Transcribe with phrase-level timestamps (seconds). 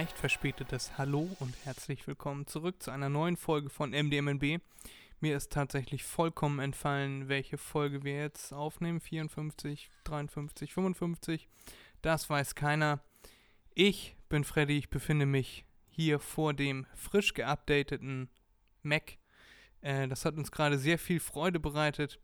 [0.00, 4.62] leicht verspätetes Hallo und herzlich willkommen zurück zu einer neuen Folge von MDMNB.
[5.20, 9.00] Mir ist tatsächlich vollkommen entfallen, welche Folge wir jetzt aufnehmen.
[9.00, 11.48] 54, 53, 55.
[12.00, 13.00] Das weiß keiner.
[13.74, 18.30] Ich bin Freddy, ich befinde mich hier vor dem frisch geupdateten
[18.82, 19.18] Mac.
[19.82, 22.18] Äh, das hat uns gerade sehr viel Freude bereitet.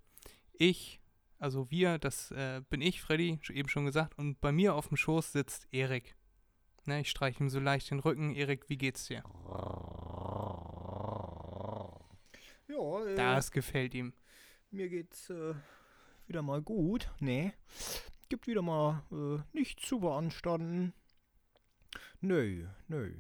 [0.54, 0.98] Ich,
[1.38, 4.96] also wir, das äh, bin ich, Freddy, eben schon gesagt, und bei mir auf dem
[4.96, 6.15] Schoß sitzt Erik.
[6.86, 8.34] Ne, ich streiche ihm so leicht den Rücken.
[8.34, 9.22] Erik, wie geht's dir?
[12.68, 14.12] Ja, äh, Das gefällt ihm.
[14.70, 15.54] mir geht's äh,
[16.26, 17.10] wieder mal gut.
[17.20, 17.52] Nee.
[18.28, 20.92] Gibt wieder mal äh, nichts zu beanstanden.
[22.20, 23.14] Nö, nö.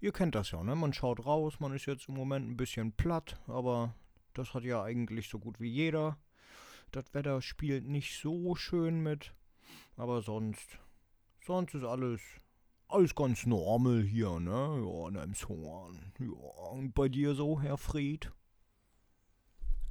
[0.00, 0.74] Ihr kennt das ja, ne?
[0.74, 3.94] Man schaut raus, man ist jetzt im Moment ein bisschen platt, aber
[4.34, 6.18] das hat ja eigentlich so gut wie jeder.
[6.90, 9.32] Das Wetter spielt nicht so schön mit,
[9.96, 10.78] aber sonst,
[11.46, 12.20] sonst ist alles,
[12.92, 14.50] alles ganz normal hier, ne?
[14.84, 16.12] Ja, in Emshorn.
[16.18, 18.30] Ja, und bei dir so, Herr Fried?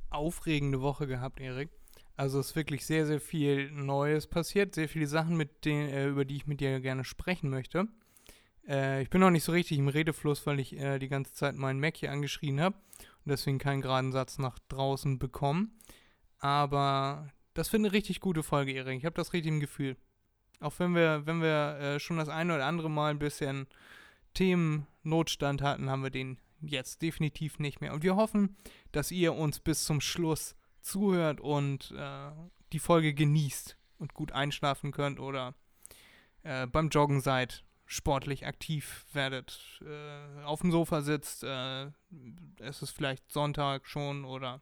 [0.09, 1.69] Aufregende Woche gehabt, Erik.
[2.15, 4.75] Also es ist wirklich sehr, sehr viel Neues passiert.
[4.75, 7.87] Sehr viele Sachen, mit denen, äh, über die ich mit dir gerne sprechen möchte.
[8.67, 11.55] Äh, ich bin noch nicht so richtig im Redefluss, weil ich äh, die ganze Zeit
[11.55, 12.75] meinen Mac hier angeschrien habe
[13.25, 15.79] und deswegen keinen geraden Satz nach draußen bekommen.
[16.37, 18.97] Aber das wird eine richtig gute Folge, Erik.
[18.97, 19.97] Ich habe das richtig im Gefühl.
[20.61, 23.67] Auch wenn wir, wenn wir äh, schon das eine oder andere Mal ein bisschen
[24.33, 27.93] Themennotstand hatten, haben wir den jetzt definitiv nicht mehr.
[27.93, 28.55] Und wir hoffen,
[28.91, 32.31] dass ihr uns bis zum Schluss zuhört und äh,
[32.71, 35.55] die Folge genießt und gut einschlafen könnt oder
[36.43, 41.87] äh, beim Joggen seid, sportlich aktiv werdet, äh, auf dem Sofa sitzt, äh,
[42.59, 44.61] es ist vielleicht Sonntag schon oder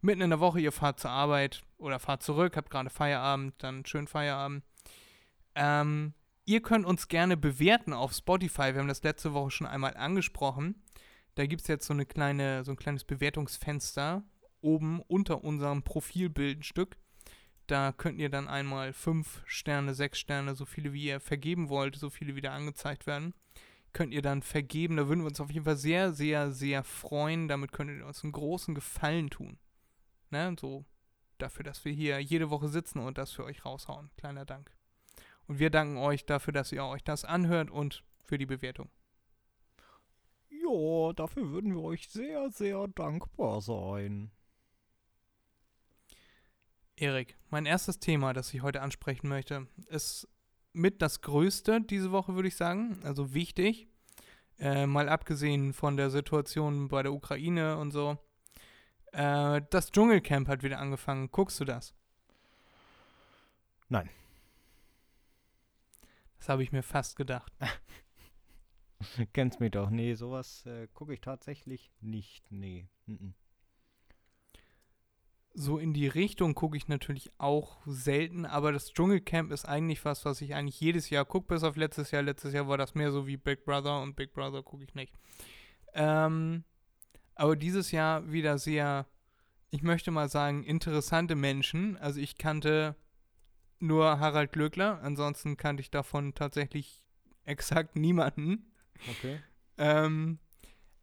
[0.00, 3.84] mitten in der Woche, ihr fahrt zur Arbeit oder fahrt zurück, habt gerade Feierabend, dann
[3.86, 4.64] schön Feierabend.
[5.60, 6.14] Ähm,
[6.46, 8.72] ihr könnt uns gerne bewerten auf Spotify.
[8.72, 10.82] Wir haben das letzte Woche schon einmal angesprochen.
[11.34, 14.24] Da gibt es jetzt so eine kleine, so ein kleines Bewertungsfenster
[14.62, 16.64] oben unter unserem Profilbild.
[17.66, 21.94] Da könnt ihr dann einmal fünf Sterne, sechs Sterne, so viele wie ihr vergeben wollt,
[21.94, 23.34] so viele wieder angezeigt werden.
[23.92, 24.96] Könnt ihr dann vergeben.
[24.96, 27.48] Da würden wir uns auf jeden Fall sehr, sehr, sehr freuen.
[27.48, 29.58] Damit könntet ihr uns einen großen Gefallen tun.
[30.30, 30.56] Ne?
[30.58, 30.86] So
[31.36, 34.10] dafür, dass wir hier jede Woche sitzen und das für euch raushauen.
[34.16, 34.70] Kleiner Dank.
[35.50, 38.88] Und wir danken euch dafür, dass ihr euch das anhört und für die Bewertung.
[40.48, 44.30] Ja, dafür würden wir euch sehr, sehr dankbar sein.
[46.94, 50.28] Erik, mein erstes Thema, das ich heute ansprechen möchte, ist
[50.72, 53.00] mit das größte diese Woche, würde ich sagen.
[53.02, 53.88] Also wichtig.
[54.60, 58.18] Äh, mal abgesehen von der Situation bei der Ukraine und so.
[59.10, 61.32] Äh, das Dschungelcamp hat wieder angefangen.
[61.32, 61.92] Guckst du das?
[63.88, 64.10] Nein.
[66.40, 67.52] Das habe ich mir fast gedacht.
[69.34, 69.90] Kennst mich doch.
[69.90, 72.50] Nee, sowas äh, gucke ich tatsächlich nicht.
[72.50, 72.88] Nee.
[73.04, 73.34] Mhm.
[75.52, 80.24] So in die Richtung gucke ich natürlich auch selten, aber das Dschungelcamp ist eigentlich was,
[80.24, 82.22] was ich eigentlich jedes Jahr gucke, bis auf letztes Jahr.
[82.22, 85.12] Letztes Jahr war das mehr so wie Big Brother und Big Brother gucke ich nicht.
[85.92, 86.64] Ähm,
[87.34, 89.06] aber dieses Jahr wieder sehr,
[89.70, 91.98] ich möchte mal sagen, interessante Menschen.
[91.98, 92.96] Also ich kannte
[93.80, 97.04] nur Harald Glöckler, ansonsten kannte ich davon tatsächlich
[97.44, 98.70] exakt niemanden.
[99.10, 99.40] Okay.
[99.78, 100.38] Ähm,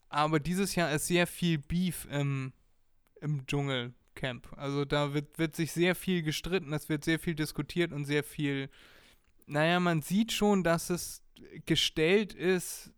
[0.09, 2.53] aber dieses Jahr ist sehr viel Beef im,
[3.21, 4.53] im Dschungelcamp.
[4.55, 8.23] Also da wird, wird sich sehr viel gestritten, es wird sehr viel diskutiert und sehr
[8.23, 8.69] viel.
[9.45, 11.23] Naja, man sieht schon, dass es
[11.65, 12.91] gestellt ist,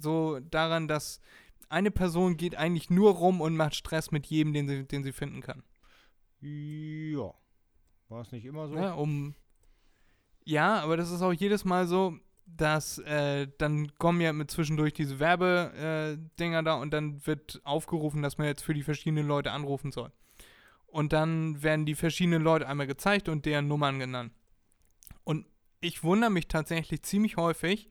[0.00, 1.20] so daran, dass
[1.68, 5.12] eine Person geht eigentlich nur rum und macht Stress mit jedem, den sie, den sie
[5.12, 5.62] finden kann.
[6.40, 7.34] Ja.
[8.08, 8.76] War es nicht immer so?
[8.76, 9.34] Ja, um.
[10.44, 14.94] Ja, aber das ist auch jedes Mal so, dass äh, dann kommen ja mit zwischendurch
[14.94, 19.92] diese Werbedinger da und dann wird aufgerufen, dass man jetzt für die verschiedenen Leute anrufen
[19.92, 20.10] soll.
[20.86, 24.32] Und dann werden die verschiedenen Leute einmal gezeigt und deren Nummern genannt.
[25.24, 25.44] Und
[25.80, 27.90] ich wundere mich tatsächlich ziemlich häufig,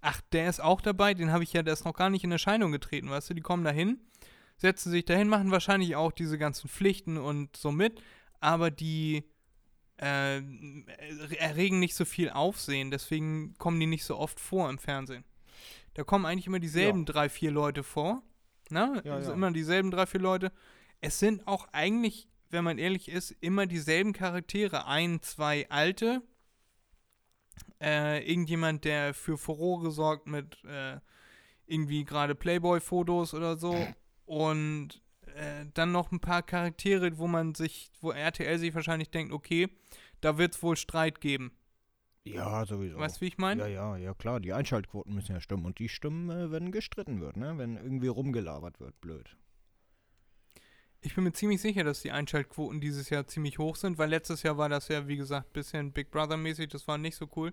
[0.00, 2.32] ach, der ist auch dabei, den habe ich ja, der ist noch gar nicht in
[2.32, 4.00] Erscheinung getreten, weißt du, die kommen dahin,
[4.56, 8.02] setzen sich dahin, machen wahrscheinlich auch diese ganzen Pflichten und so mit,
[8.40, 9.22] aber die
[9.98, 10.38] äh,
[11.36, 15.24] erregen nicht so viel Aufsehen, deswegen kommen die nicht so oft vor im Fernsehen.
[15.94, 17.12] Da kommen eigentlich immer dieselben Ja.
[17.12, 18.22] drei, vier Leute vor
[18.72, 19.02] Ne?
[19.04, 19.34] Ja, es ja.
[19.34, 20.50] immer dieselben drei, vier Leute.
[21.00, 24.86] Es sind auch eigentlich, wenn man ehrlich ist, immer dieselben Charaktere.
[24.86, 26.22] Ein, zwei alte.
[27.80, 30.98] Äh, irgendjemand, der für Furore sorgt mit äh,
[31.66, 33.86] irgendwie gerade Playboy-Fotos oder so.
[34.24, 35.01] Und
[35.36, 39.68] äh, dann noch ein paar Charaktere, wo man sich, wo RTL sich wahrscheinlich denkt, okay,
[40.20, 41.52] da wird es wohl Streit geben.
[42.24, 42.98] Ja, sowieso.
[42.98, 43.62] Weißt du, wie ich meine?
[43.62, 44.38] Ja, ja, ja, klar.
[44.38, 45.64] Die Einschaltquoten müssen ja stimmen.
[45.64, 47.58] Und die stimmen, äh, wenn gestritten wird, ne?
[47.58, 49.00] Wenn irgendwie rumgelabert wird.
[49.00, 49.36] Blöd.
[51.04, 54.44] Ich bin mir ziemlich sicher, dass die Einschaltquoten dieses Jahr ziemlich hoch sind, weil letztes
[54.44, 57.52] Jahr war das ja, wie gesagt, ein bisschen Big Brother-mäßig, das war nicht so cool.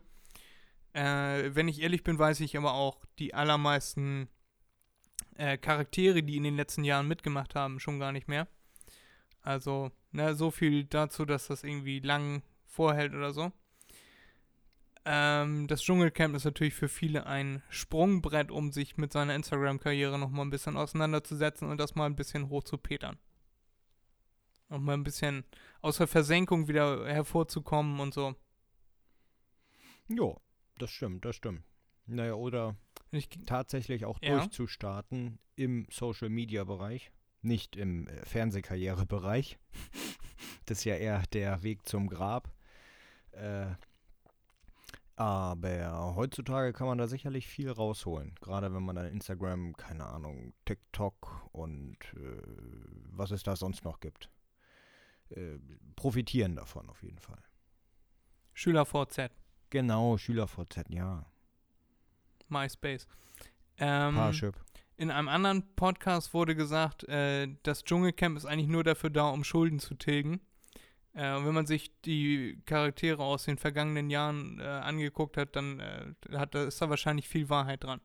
[0.94, 4.30] Äh, wenn ich ehrlich bin, weiß ich aber auch, die allermeisten
[5.40, 8.48] äh, Charaktere, die in den letzten Jahren mitgemacht haben, schon gar nicht mehr.
[9.42, 13.52] Also, ne, so viel dazu, dass das irgendwie lang vorhält oder so.
[15.06, 20.46] Ähm, das Dschungelcamp ist natürlich für viele ein Sprungbrett, um sich mit seiner Instagram-Karriere nochmal
[20.46, 23.18] ein bisschen auseinanderzusetzen und das mal ein bisschen hoch zu petern.
[24.68, 25.46] Und mal ein bisschen
[25.82, 28.36] aus der Versenkung wieder hervorzukommen und so.
[30.10, 30.40] Jo,
[30.78, 31.64] das stimmt, das stimmt.
[32.08, 32.76] Naja, oder
[33.12, 34.38] Ich, tatsächlich auch Ja.
[34.40, 37.12] durchzustarten im Social-Media-Bereich,
[37.42, 39.58] nicht im äh, Fernsehkarrierebereich.
[40.66, 42.54] das ist ja eher der Weg zum Grab.
[43.32, 43.68] Äh,
[45.16, 48.36] aber heutzutage kann man da sicherlich viel rausholen.
[48.40, 52.42] Gerade wenn man dann Instagram, keine Ahnung, TikTok und äh,
[53.12, 54.30] was es da sonst noch gibt.
[55.30, 55.58] Äh,
[55.96, 57.44] profitieren davon auf jeden Fall.
[58.54, 59.32] Schüler VZ,
[59.70, 61.26] Genau, SchülerVZ, ja.
[62.50, 63.08] MySpace.
[63.78, 64.56] Ähm, Parship.
[64.98, 69.44] in einem anderen Podcast wurde gesagt, äh, das Dschungelcamp ist eigentlich nur dafür da, um
[69.44, 70.42] Schulden zu tilgen.
[71.14, 75.80] Äh, und wenn man sich die Charaktere aus den vergangenen Jahren äh, angeguckt hat, dann
[75.80, 78.02] äh, hat, da ist da wahrscheinlich viel Wahrheit dran.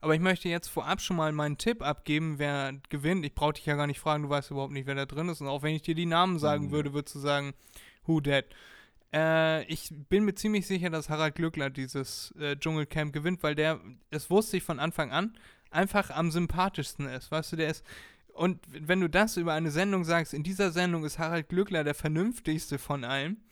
[0.00, 3.24] Aber ich möchte jetzt vorab schon mal meinen Tipp abgeben, wer gewinnt.
[3.24, 5.40] Ich brauche dich ja gar nicht fragen, du weißt überhaupt nicht, wer da drin ist.
[5.40, 6.70] Und auch wenn ich dir die Namen sagen Mhm.
[6.70, 7.54] würde, würdest du sagen,
[8.06, 8.44] who that?
[9.14, 13.80] Äh, ich bin mir ziemlich sicher, dass Harald Glückler dieses äh, Dschungelcamp gewinnt, weil der,
[14.10, 15.38] das wusste ich von Anfang an,
[15.70, 17.30] einfach am sympathischsten ist.
[17.30, 17.84] Weißt du, der ist.
[18.32, 21.94] Und wenn du das über eine Sendung sagst, in dieser Sendung ist Harald Glückler der
[21.94, 23.44] vernünftigste von allen,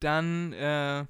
[0.00, 1.04] dann äh,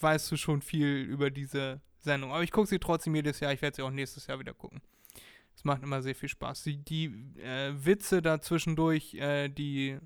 [0.00, 2.32] weißt du schon viel über diese Sendung.
[2.32, 3.52] Aber ich gucke sie trotzdem jedes Jahr.
[3.52, 4.80] Ich werde sie auch nächstes Jahr wieder gucken.
[5.54, 6.62] Es macht immer sehr viel Spaß.
[6.62, 7.06] Die, die
[7.42, 9.98] äh, Witze da äh, die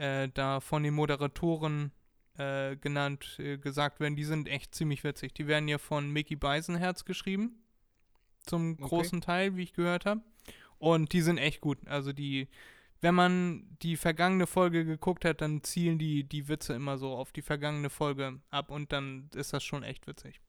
[0.00, 1.92] äh, da von den Moderatoren
[2.38, 5.34] äh, genannt, äh, gesagt werden, die sind echt ziemlich witzig.
[5.34, 7.62] Die werden ja von Mickey Beisenherz geschrieben.
[8.46, 8.82] Zum Okay.
[8.88, 10.22] großen Teil, wie ich gehört habe.
[10.78, 11.86] Und die sind echt gut.
[11.86, 12.48] Also die,
[13.02, 17.32] wenn man die vergangene Folge geguckt hat, dann zielen die, die Witze immer so auf
[17.32, 20.40] die vergangene Folge ab und dann ist das schon echt witzig.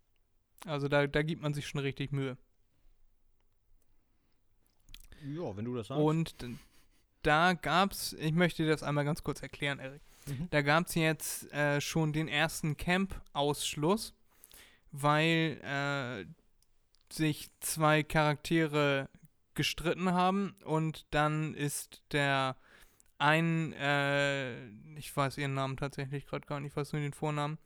[0.65, 2.37] Also da, da gibt man sich schon richtig Mühe.
[5.25, 6.01] Ja, wenn du das sagst.
[6.01, 6.35] Und
[7.23, 10.01] da gab's, ich möchte dir das einmal ganz kurz erklären, Erik.
[10.27, 10.47] Mhm.
[10.51, 14.13] Da gab's jetzt äh, schon den ersten Camp-Ausschluss,
[14.91, 16.25] weil äh,
[17.13, 19.09] sich zwei Charaktere
[19.53, 22.55] gestritten haben und dann ist der
[23.17, 27.57] ein, äh, ich weiß ihren Namen tatsächlich gerade gar nicht, was nur den Vornamen,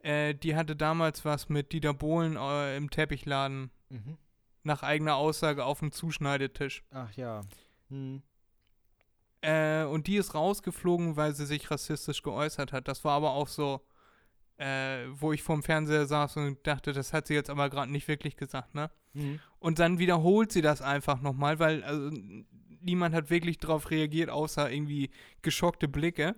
[0.00, 4.18] äh, die hatte damals was mit Dieter Bohlen äh, im Teppichladen Mhm.
[4.64, 6.82] nach eigener Aussage auf dem Zuschneidetisch.
[6.90, 7.42] Ach ja.
[7.90, 8.22] Hm.
[9.44, 12.88] Äh, und die ist rausgeflogen, weil sie sich rassistisch geäußert hat.
[12.88, 13.82] Das war aber auch so,
[14.56, 18.08] äh, wo ich vorm Fernseher saß und dachte, das hat sie jetzt aber gerade nicht
[18.08, 18.90] wirklich gesagt, ne?
[19.12, 19.40] Mhm.
[19.58, 22.10] Und dann wiederholt sie das einfach nochmal, weil also,
[22.80, 25.10] niemand hat wirklich darauf reagiert, außer irgendwie
[25.42, 26.36] geschockte Blicke.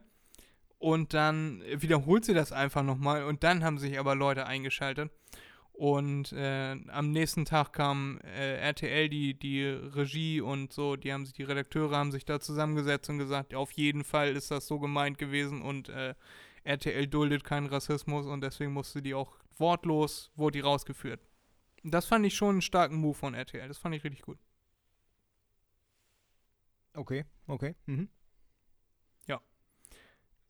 [0.79, 5.13] Und dann wiederholt sie das einfach nochmal und dann haben sich aber Leute eingeschaltet.
[5.77, 11.27] Und äh, am nächsten Tag kam äh, RTL, die, die Regie und so, die haben
[11.27, 14.79] sich, die Redakteure haben sich da zusammengesetzt und gesagt, auf jeden Fall ist das so
[14.79, 16.15] gemeint gewesen und äh,
[16.65, 21.21] RTL duldet keinen Rassismus und deswegen musste die auch wortlos, wurde die rausgeführt.
[21.83, 24.39] Das fand ich schon einen starken Move von RTL, das fand ich richtig gut.
[26.95, 27.75] Okay, okay.
[27.85, 28.09] Mhm.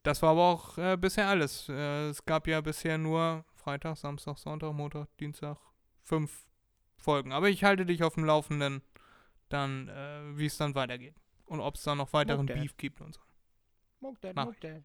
[0.07, 1.67] Das war aber auch äh, bisher alles.
[1.67, 5.57] Äh, es gab ja bisher nur Freitag, Samstag, Sonntag, Montag, Dienstag
[6.01, 6.47] fünf
[6.95, 7.33] Folgen.
[7.33, 8.81] Aber ich halte dich auf dem Laufenden,
[9.49, 11.15] dann, äh, wie es dann weitergeht.
[11.43, 12.61] Und ob es da noch weiteren Okay.
[12.61, 13.19] Beef gibt und so.
[13.99, 14.83] Mock that.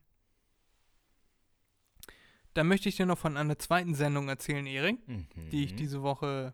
[2.54, 5.28] Dann möchte ich dir noch von einer zweiten Sendung erzählen, Erik, Mhm.
[5.52, 6.52] die ich diese Woche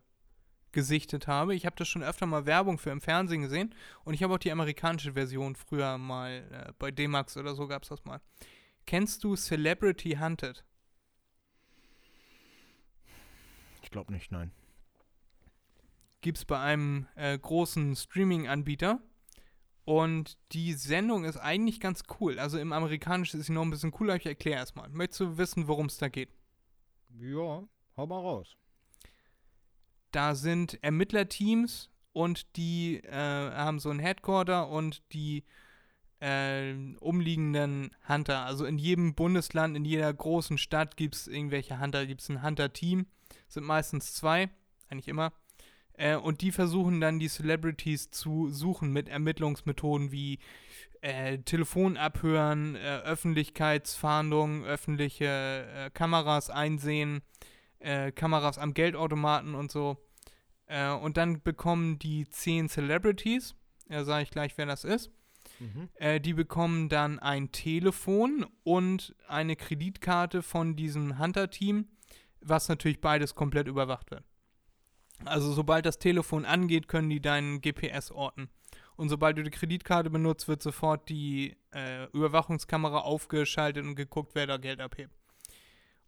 [0.72, 1.54] gesichtet habe.
[1.54, 4.38] Ich habe das schon öfter mal Werbung für im Fernsehen gesehen und ich habe auch
[4.38, 8.20] die amerikanische Version früher mal äh, bei D-Max oder so gab es das mal.
[8.84, 10.62] Kennst du Celebrity Hunted?
[13.88, 14.52] Ich glaube nicht, nein.
[16.20, 19.00] gibt es bei einem äh, großen Streaming-Anbieter.
[19.86, 22.38] Und die Sendung ist eigentlich ganz cool.
[22.38, 24.16] Also im Amerikanischen ist sie noch ein bisschen cooler.
[24.16, 24.90] Ich erkläre erstmal.
[24.90, 26.28] Möchtest du wissen, worum es da geht?
[27.18, 27.66] Ja,
[27.96, 28.58] hau mal raus.
[30.10, 35.44] Da sind Ermittlerteams und die äh, haben so ein Headquarter und die
[36.20, 38.44] äh, umliegenden Hunter.
[38.44, 42.42] Also in jedem Bundesland, in jeder großen Stadt gibt es irgendwelche Hunter, gibt es ein
[42.42, 43.06] Hunter-Team.
[43.48, 44.50] Sind meistens zwei,
[44.88, 45.32] eigentlich immer.
[45.94, 50.38] Äh, und die versuchen dann die Celebrities zu suchen mit Ermittlungsmethoden wie
[51.00, 57.22] äh, Telefon abhören, äh, Öffentlichkeitsfahndung, öffentliche äh, Kameras einsehen,
[57.78, 59.96] äh, Kameras am Geldautomaten und so.
[60.66, 63.54] Äh, und dann bekommen die zehn Celebrities,
[63.88, 65.10] ja, sage ich gleich, wer das ist,
[65.60, 65.88] Mhm.
[65.94, 71.86] äh, die bekommen dann ein Telefon und eine Kreditkarte von diesem Hunter-Team,
[72.40, 74.24] was natürlich beides komplett überwacht wird.
[75.24, 78.48] Also sobald das Telefon angeht, können die deinen GPS orten.
[78.96, 84.46] Und sobald du die Kreditkarte benutzt, wird sofort die äh, Überwachungskamera aufgeschaltet und geguckt, wer
[84.46, 85.14] da Geld abhebt.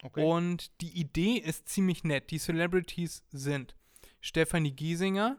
[0.03, 0.25] Okay.
[0.25, 2.31] Und die Idee ist ziemlich nett.
[2.31, 3.77] Die Celebrities sind
[4.21, 5.39] Stefanie Giesinger,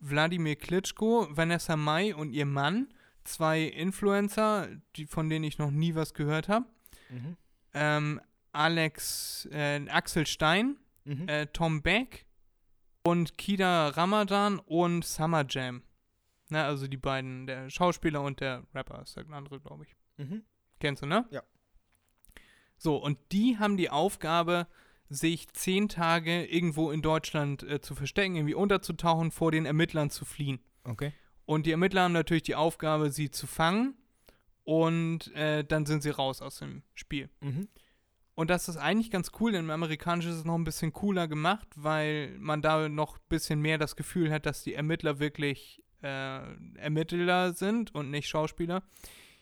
[0.00, 2.88] Wladimir Klitschko, Vanessa Mai und ihr Mann,
[3.24, 6.66] zwei Influencer, die, von denen ich noch nie was gehört habe.
[7.10, 7.36] mhm.
[7.74, 8.20] Ähm,
[8.52, 11.28] Alex, äh, Axel Stein, Mhm.
[11.28, 12.26] äh, Tom Beck
[13.02, 15.82] und Kida Ramadan und Summer Jam.
[16.48, 19.96] Na, also die beiden, der Schauspieler und der Rapper ist der andere, glaube ich.
[20.18, 20.44] Mhm.
[20.78, 21.26] Kennst du, ne?
[21.30, 21.42] Ja.
[22.76, 24.66] So, und die haben die Aufgabe,
[25.08, 30.24] sich zehn Tage irgendwo in Deutschland äh, zu verstecken, irgendwie unterzutauchen, vor den Ermittlern zu
[30.24, 30.60] fliehen.
[30.84, 31.12] Okay.
[31.44, 33.94] Und die Ermittler haben natürlich die Aufgabe, sie zu fangen
[34.64, 37.28] und äh, dann sind sie raus aus dem Spiel.
[37.40, 37.68] Mhm.
[38.34, 41.28] Und das ist eigentlich ganz cool, denn im Amerikanischen ist es noch ein bisschen cooler
[41.28, 45.82] gemacht, weil man da noch ein bisschen mehr das Gefühl hat, dass die Ermittler wirklich
[46.02, 46.40] äh,
[46.76, 48.82] Ermittler sind und nicht Schauspieler.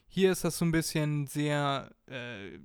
[0.09, 2.59] Hier ist das so ein bisschen sehr äh,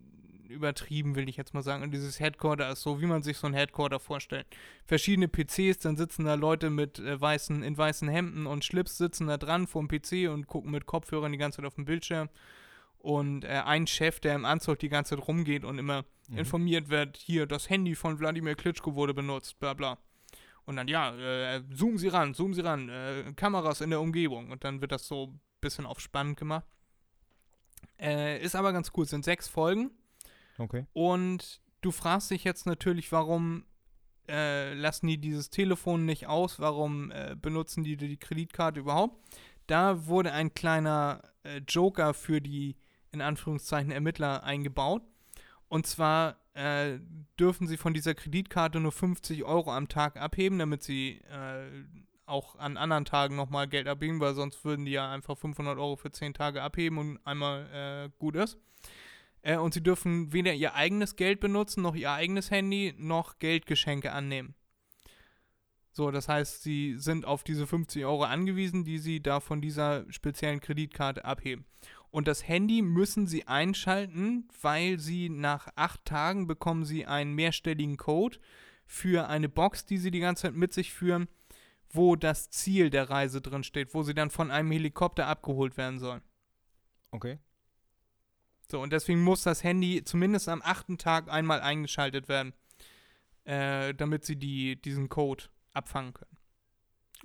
[0.49, 1.83] übertrieben, will ich jetzt mal sagen.
[1.83, 4.47] Und dieses Headquarter ist so, wie man sich so ein Headquarter vorstellt.
[4.85, 9.27] Verschiedene PCs, dann sitzen da Leute mit äh, weißen, in weißen Hemden und Schlips sitzen
[9.27, 12.29] da dran vor dem PC und gucken mit Kopfhörern die ganze Zeit auf den Bildschirm.
[13.05, 16.39] Und äh, ein Chef, der im Anzug die ganze Zeit rumgeht und immer Mhm.
[16.39, 19.99] informiert wird, hier, das Handy von Wladimir Klitschko wurde benutzt, bla bla.
[20.65, 24.49] Und dann, ja, äh, zoomen Sie ran, zoomen Sie ran, äh, Kameras in der Umgebung.
[24.49, 26.65] Und dann wird das so ein bisschen auf spannend gemacht.
[27.99, 29.91] Äh, ist aber ganz cool, es sind sechs Folgen.
[30.57, 30.87] Okay.
[30.93, 33.65] Und du fragst dich jetzt natürlich, warum
[34.27, 36.59] äh, lassen die dieses Telefon nicht aus?
[36.59, 39.23] Warum äh, benutzen die die Kreditkarte überhaupt?
[39.67, 42.75] Da wurde ein kleiner äh, Joker für die
[43.15, 45.01] in Anführungszeichen Ermittler eingebaut.
[45.67, 46.99] Und zwar äh,
[47.39, 51.65] dürfen sie von dieser Kreditkarte nur 50 Euro am Tag abheben, damit sie äh,
[52.25, 55.95] auch an anderen Tagen nochmal Geld abheben, weil sonst würden die ja einfach 500 Euro
[55.95, 58.57] für 10 Tage abheben und einmal äh, gut ist.
[59.41, 64.11] Äh, und sie dürfen weder ihr eigenes Geld benutzen, noch ihr eigenes Handy, noch Geldgeschenke
[64.11, 64.55] annehmen.
[65.91, 70.11] So, das heißt, sie sind auf diese 50 Euro angewiesen, die sie da von dieser
[70.11, 71.65] speziellen Kreditkarte abheben.
[72.15, 77.97] Und das Handy müssen sie einschalten, weil sie nach acht Tagen bekommen sie einen mehrstelligen
[77.97, 78.39] Code
[78.85, 81.27] für eine Box, die sie die ganze Zeit mit sich führen,
[81.89, 85.99] wo das Ziel der Reise drin steht, wo sie dann von einem Helikopter abgeholt werden
[85.99, 86.21] sollen.
[87.11, 87.37] Okay.
[88.71, 92.53] So, und deswegen muss das Handy zumindest am achten Tag einmal eingeschaltet werden,
[93.43, 95.43] äh, damit sie die, diesen Code
[95.73, 96.34] abfangen können.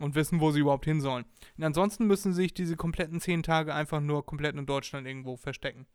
[0.00, 1.26] Und wissen, wo sie überhaupt hin sollen.
[1.56, 5.36] Und ansonsten müssen sie sich diese kompletten zehn Tage einfach nur komplett in Deutschland irgendwo
[5.36, 5.86] verstecken.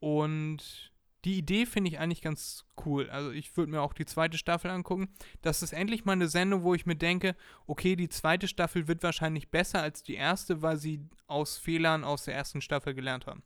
[0.00, 0.92] Und
[1.26, 3.10] die Idee finde ich eigentlich ganz cool.
[3.10, 5.08] Also ich würde mir auch die zweite Staffel angucken.
[5.42, 7.34] Das ist endlich mal eine Sendung, wo ich mir denke,
[7.66, 12.24] okay, die zweite Staffel wird wahrscheinlich besser als die erste, weil sie aus Fehlern aus
[12.24, 13.42] der ersten Staffel gelernt haben.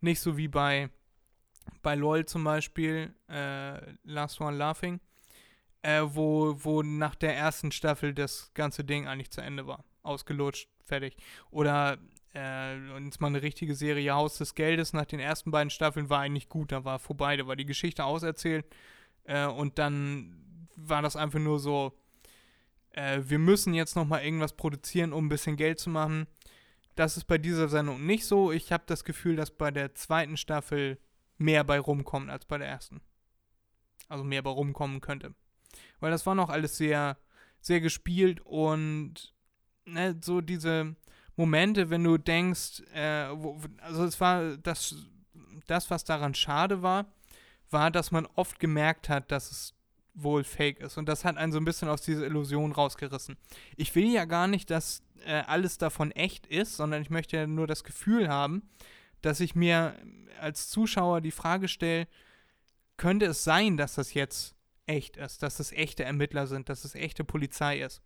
[0.00, 0.90] Nicht so wie bei,
[1.82, 5.00] bei LOL zum Beispiel, äh, Last One Laughing,
[5.86, 9.84] äh, wo, wo nach der ersten Staffel das ganze Ding eigentlich zu Ende war.
[10.02, 11.16] Ausgelutscht, fertig.
[11.52, 11.98] Oder
[12.34, 16.20] äh, jetzt mal eine richtige Serie Haus des Geldes nach den ersten beiden Staffeln war
[16.20, 18.66] eigentlich gut, da war vorbei, da war die Geschichte auserzählt
[19.24, 21.96] äh, und dann war das einfach nur so,
[22.90, 26.26] äh, wir müssen jetzt nochmal irgendwas produzieren, um ein bisschen Geld zu machen.
[26.96, 28.50] Das ist bei dieser Sendung nicht so.
[28.50, 30.98] Ich habe das Gefühl, dass bei der zweiten Staffel
[31.38, 33.00] mehr bei rumkommt als bei der ersten.
[34.08, 35.34] Also mehr bei rumkommen könnte.
[36.00, 37.16] Weil das war noch alles sehr,
[37.60, 39.34] sehr gespielt und
[39.84, 40.96] ne, so diese
[41.36, 44.94] Momente, wenn du denkst, äh, wo, also es war das,
[45.66, 47.06] das, was daran schade war,
[47.70, 49.74] war, dass man oft gemerkt hat, dass es
[50.14, 50.96] wohl fake ist.
[50.96, 53.36] Und das hat einen so ein bisschen aus dieser Illusion rausgerissen.
[53.76, 57.46] Ich will ja gar nicht, dass äh, alles davon echt ist, sondern ich möchte ja
[57.46, 58.62] nur das Gefühl haben,
[59.20, 59.94] dass ich mir
[60.40, 62.08] als Zuschauer die Frage stelle,
[62.96, 64.55] könnte es sein, dass das jetzt
[64.86, 68.02] echt ist, dass es echte Ermittler sind, dass es echte Polizei ist.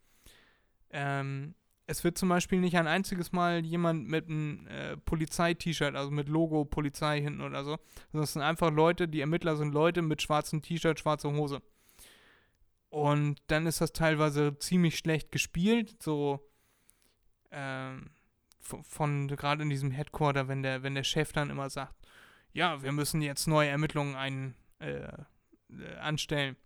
[0.90, 1.54] Ähm,
[1.87, 6.28] es wird zum Beispiel nicht ein einziges Mal jemand mit einem äh, Polizei-T-Shirt, also mit
[6.28, 7.78] Logo Polizei hinten oder so,
[8.12, 11.62] sondern es sind einfach Leute, die Ermittler sind Leute mit schwarzem T-Shirt, schwarzer Hose.
[12.90, 16.49] Und dann ist das teilweise ziemlich schlecht gespielt, so
[17.50, 18.10] ähm,
[18.60, 21.94] von, gerade in diesem Headquarter, wenn der, wenn der Chef dann immer sagt,
[22.52, 25.08] ja, wir müssen jetzt neue Ermittlungen ein, äh,
[25.78, 26.56] äh, anstellen.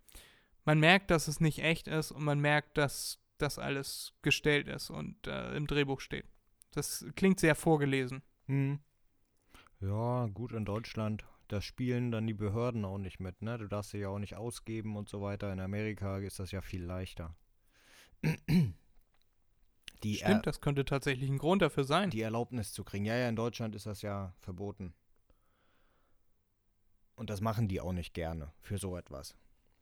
[0.65, 4.89] Man merkt, dass es nicht echt ist und man merkt, dass das alles gestellt ist
[4.89, 6.25] und äh, im Drehbuch steht.
[6.71, 8.21] Das klingt sehr vorgelesen.
[8.47, 8.79] Hm.
[9.79, 11.23] Ja, gut in Deutschland.
[11.47, 13.57] Da spielen dann die Behörden auch nicht mit, ne?
[13.59, 15.53] Du darfst sie ja auch nicht ausgeben und so weiter.
[15.53, 17.35] In Amerika ist das ja viel leichter.
[20.03, 22.09] Die, Stimmt, Er- das könnte tatsächlich ein Grund dafür sein.
[22.09, 23.05] die Erlaubnis zu kriegen.
[23.05, 24.93] Ja, ja, in Deutschland ist das ja verboten.
[27.15, 29.35] Und das machen die auch nicht gerne für so etwas.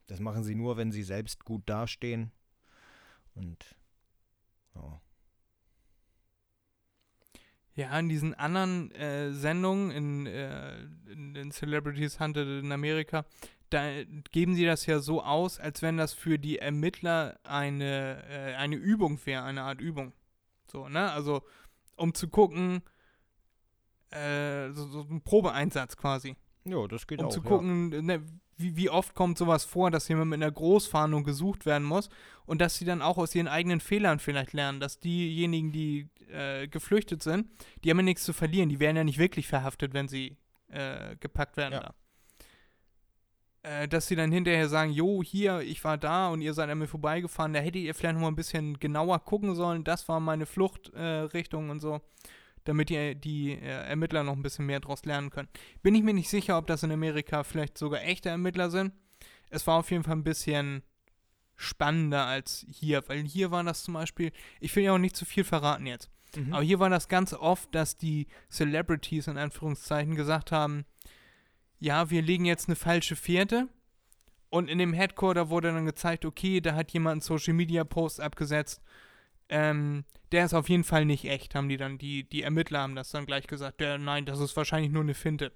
[0.07, 2.31] Das machen sie nur, wenn sie selbst gut dastehen.
[3.35, 3.75] Und
[4.75, 5.01] ja.
[7.75, 13.25] Ja, in diesen anderen äh, Sendungen in, äh, in den Celebrities Hunted in Amerika,
[13.71, 18.53] da geben sie das ja so aus, als wenn das für die Ermittler eine, äh,
[18.55, 20.13] eine Übung wäre, eine Art Übung.
[20.67, 21.11] So, ne?
[21.11, 21.41] Also,
[21.95, 22.83] um zu gucken,
[24.11, 26.35] äh, so, so ein Probeeinsatz quasi.
[26.65, 27.31] Ja, das geht um auch.
[27.31, 27.47] zu ja.
[27.47, 28.23] gucken, ne,
[28.57, 32.09] wie, wie oft kommt sowas vor, dass jemand mit einer Großfahndung gesucht werden muss
[32.45, 36.67] und dass sie dann auch aus ihren eigenen Fehlern vielleicht lernen, dass diejenigen, die äh,
[36.67, 37.47] geflüchtet sind,
[37.83, 40.37] die haben ja nichts zu verlieren, die werden ja nicht wirklich verhaftet, wenn sie
[40.69, 41.79] äh, gepackt werden Ja.
[41.81, 41.93] da.
[43.63, 46.79] Äh, dass sie dann hinterher sagen, jo, hier, ich war da und ihr seid an
[46.79, 50.19] mir vorbeigefahren, da hättet ihr vielleicht noch mal ein bisschen genauer gucken sollen, das war
[50.19, 52.01] meine Fluchtrichtung äh, und so
[52.65, 55.49] damit die, die äh, Ermittler noch ein bisschen mehr daraus lernen können.
[55.81, 58.93] Bin ich mir nicht sicher, ob das in Amerika vielleicht sogar echte Ermittler sind.
[59.49, 60.83] Es war auf jeden Fall ein bisschen
[61.55, 65.25] spannender als hier, weil hier war das zum Beispiel, ich will ja auch nicht zu
[65.25, 66.51] viel verraten jetzt, Mhm.
[66.51, 70.83] aber hier war das ganz oft, dass die Celebrities in Anführungszeichen gesagt haben,
[71.79, 73.67] ja, wir legen jetzt eine falsche Fährte
[74.49, 78.19] und in dem Headquarter wurde dann gezeigt, okay, da hat jemand einen Social Media Post
[78.19, 78.81] abgesetzt,
[79.49, 82.95] ähm, der ist auf jeden Fall nicht echt, haben die dann, die, die Ermittler haben
[82.95, 85.51] das dann gleich gesagt, der, nein, das ist wahrscheinlich nur eine Finte.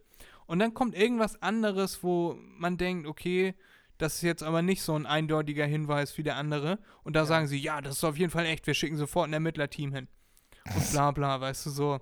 [0.45, 3.53] Und dann kommt irgendwas anderes, wo man denkt, okay,
[3.97, 6.79] das ist jetzt aber nicht so ein eindeutiger Hinweis wie der andere.
[7.03, 9.33] Und da sagen sie, ja, das ist auf jeden Fall echt, wir schicken sofort ein
[9.33, 10.07] Ermittlerteam hin.
[10.75, 11.99] Und bla bla, weißt du, so.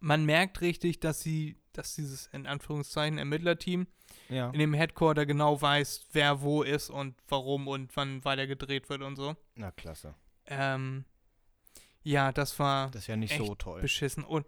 [0.00, 3.86] Man merkt richtig, dass sie, dass dieses in Anführungszeichen Ermittlerteam
[4.28, 4.50] Ja.
[4.50, 9.02] in dem Headquarter genau weiß, wer wo ist und warum und wann weiter gedreht wird
[9.02, 9.36] und so.
[9.54, 10.14] Na, klasse.
[10.46, 11.04] Ähm,
[12.02, 13.80] ja, das war Das ist ja nicht so toll.
[13.80, 14.24] beschissen.
[14.24, 14.46] Und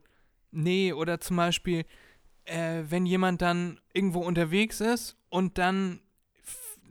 [0.50, 1.84] nee, oder zum Beispiel,
[2.44, 6.00] äh, wenn jemand dann irgendwo unterwegs ist und dann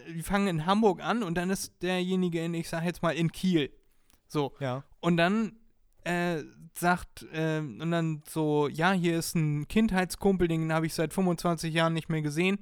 [0.10, 3.32] die fangen in Hamburg an und dann ist derjenige in, ich sag jetzt mal, in
[3.32, 3.72] Kiel.
[4.28, 4.54] So.
[4.60, 4.84] Ja.
[5.00, 5.54] Und dann
[6.04, 11.14] äh, sagt, äh, und dann so, ja, hier ist ein Kindheitskumpel, den habe ich seit
[11.14, 12.60] 25 Jahren nicht mehr gesehen.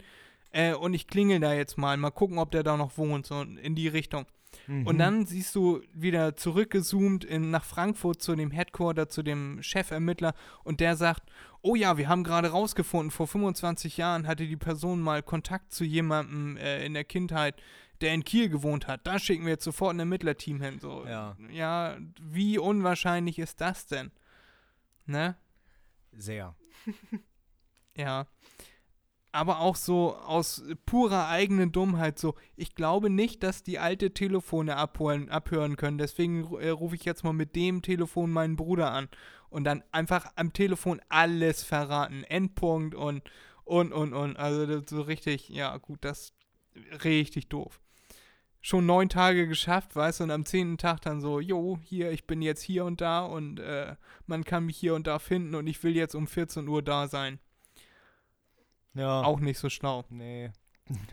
[0.51, 3.41] Äh, und ich klingel da jetzt mal, mal gucken, ob der da noch wohnt, so
[3.41, 4.25] in die Richtung.
[4.67, 4.85] Mhm.
[4.85, 10.33] Und dann siehst du wieder zurückgezoomt in, nach Frankfurt zu dem Headquarter, zu dem Chefermittler
[10.63, 11.23] und der sagt,
[11.61, 15.83] oh ja, wir haben gerade rausgefunden, vor 25 Jahren hatte die Person mal Kontakt zu
[15.85, 17.61] jemandem äh, in der Kindheit,
[18.01, 19.05] der in Kiel gewohnt hat.
[19.05, 20.79] Da schicken wir jetzt sofort ein Ermittlerteam hin.
[20.79, 21.37] So, Ja.
[21.51, 24.11] ja, wie unwahrscheinlich ist das denn?
[25.05, 25.37] Ne?
[26.11, 26.55] Sehr.
[27.95, 28.25] Ja.
[29.33, 34.75] Aber auch so aus purer eigenen Dummheit so, ich glaube nicht, dass die alte Telefone
[34.75, 35.97] abholen, abhören können.
[35.97, 39.07] Deswegen äh, rufe ich jetzt mal mit dem Telefon meinen Bruder an.
[39.49, 42.23] Und dann einfach am Telefon alles verraten.
[42.25, 43.23] Endpunkt und,
[43.63, 44.37] und, und, und.
[44.37, 46.33] Also so richtig, ja gut, das
[47.03, 47.79] richtig doof.
[48.63, 52.27] Schon neun Tage geschafft, weißt du, und am zehnten Tag dann so, jo, hier, ich
[52.27, 53.95] bin jetzt hier und da und äh,
[54.27, 57.07] man kann mich hier und da finden und ich will jetzt um 14 Uhr da
[57.07, 57.39] sein.
[58.93, 59.21] Ja.
[59.21, 60.04] Auch nicht so schlau.
[60.10, 60.51] Nee.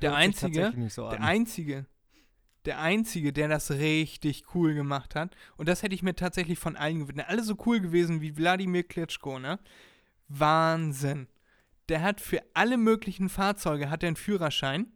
[0.03, 1.87] Der einzige, so der einzige,
[2.64, 6.77] der einzige, der das richtig cool gemacht hat, und das hätte ich mir tatsächlich von
[6.77, 9.59] allen gewünscht, alle so cool gewesen wie Wladimir Klitschko, ne?
[10.29, 11.29] Wahnsinn.
[11.88, 14.93] Der hat für alle möglichen Fahrzeuge hat er einen Führerschein.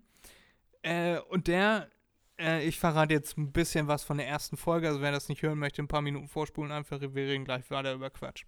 [0.83, 1.89] Äh, und der,
[2.39, 5.43] äh, ich verrate jetzt ein bisschen was von der ersten Folge, also wer das nicht
[5.43, 8.45] hören möchte, ein paar Minuten vorspulen, einfach, wir reden gleich weiter über Quatsch.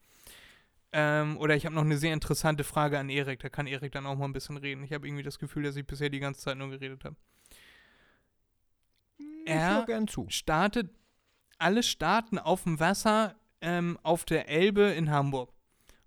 [0.96, 4.06] Ähm, oder ich habe noch eine sehr interessante Frage an Erik, da kann Erik dann
[4.06, 4.84] auch mal ein bisschen reden.
[4.84, 7.16] Ich habe irgendwie das Gefühl, dass ich bisher die ganze Zeit nur geredet habe.
[9.18, 9.84] Ich Er-
[10.28, 10.90] startet,
[11.58, 15.52] alle starten auf dem Wasser ähm, auf der Elbe in Hamburg.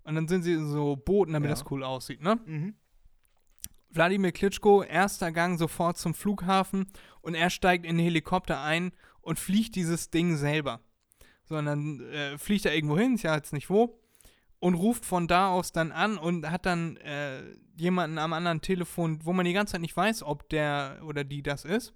[0.04, 1.54] Und dann sind sie in so Booten, damit Ja.
[1.54, 2.38] das cool aussieht, ne?
[2.46, 2.74] Mhm.
[3.90, 6.86] Wladimir Klitschko, erster Gang sofort zum Flughafen
[7.20, 10.80] und er steigt in den Helikopter ein und fliegt dieses Ding selber.
[11.44, 13.98] Sondern äh, fliegt er irgendwo hin, ist ja jetzt nicht wo,
[14.60, 17.42] und ruft von da aus dann an und hat dann äh,
[17.76, 21.42] jemanden am anderen Telefon, wo man die ganze Zeit nicht weiß, ob der oder die
[21.42, 21.94] das ist,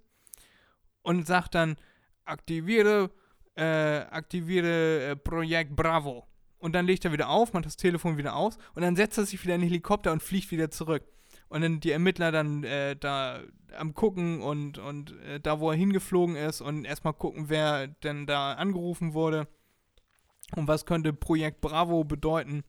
[1.01, 1.75] und sagt dann,
[2.23, 3.11] aktiviere,
[3.55, 6.25] äh, aktiviere äh, Projekt Bravo.
[6.57, 9.25] Und dann legt er wieder auf, macht das Telefon wieder aus und dann setzt er
[9.25, 11.03] sich wieder in den Helikopter und fliegt wieder zurück.
[11.49, 13.41] Und dann die Ermittler dann äh, da
[13.77, 18.25] am gucken und, und äh, da, wo er hingeflogen ist und erstmal gucken, wer denn
[18.25, 19.47] da angerufen wurde
[20.55, 22.63] und was könnte Projekt Bravo bedeuten.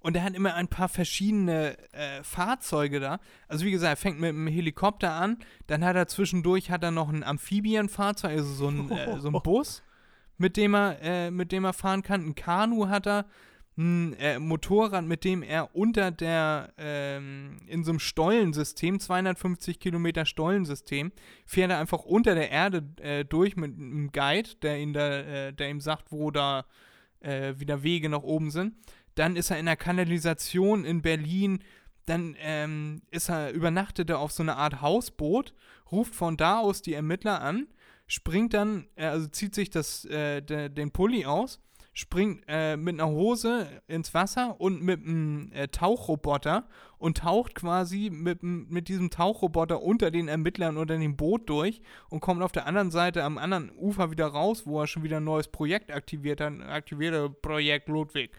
[0.00, 3.18] Und er hat immer ein paar verschiedene äh, Fahrzeuge da.
[3.48, 6.92] Also wie gesagt, er fängt mit einem Helikopter an, dann hat er zwischendurch hat er
[6.92, 9.82] noch ein Amphibienfahrzeug, also so ein, äh, so ein Bus,
[10.36, 12.24] mit dem er, äh, mit dem er fahren kann.
[12.24, 13.26] Ein Kanu hat er,
[13.78, 20.26] ein äh, Motorrad, mit dem er unter der, ähm, in so einem Stollensystem, 250 Kilometer
[20.26, 21.12] Stollensystem,
[21.46, 25.52] fährt er einfach unter der Erde äh, durch mit einem Guide, der ihn da, äh,
[25.52, 26.64] der ihm sagt, wo da
[27.20, 28.74] äh, wieder Wege nach oben sind.
[29.14, 31.60] Dann ist er in der Kanalisation in Berlin.
[32.06, 35.54] Dann ähm, ist er, übernachtet er auf so einer Art Hausboot,
[35.90, 37.66] ruft von da aus die Ermittler an,
[38.06, 41.60] springt dann, äh, also zieht sich das, äh, de, den Pulli aus,
[41.98, 48.08] springt äh, mit einer Hose ins Wasser und mit einem äh, Tauchroboter und taucht quasi
[48.08, 52.66] mit, mit diesem Tauchroboter unter den Ermittlern unter dem Boot durch und kommt auf der
[52.66, 56.40] anderen Seite am anderen Ufer wieder raus, wo er schon wieder ein neues Projekt aktiviert
[56.40, 58.30] hat, aktivierte Projekt Ludwig.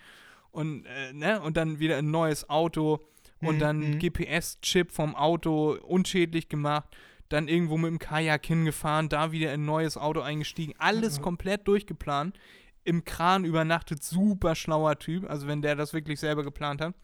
[0.51, 1.41] Und, äh, ne?
[1.41, 3.01] und dann wieder ein neues Auto
[3.41, 3.99] und Mhm, dann mhm.
[3.99, 6.95] GPS-Chip vom Auto unschädlich gemacht,
[7.27, 11.67] dann irgendwo mit dem Kajak hingefahren, da wieder in ein neues Auto eingestiegen, alles komplett
[11.67, 12.39] durchgeplant,
[12.83, 16.95] im Kran übernachtet, super schlauer Typ, also wenn der das wirklich selber geplant hat.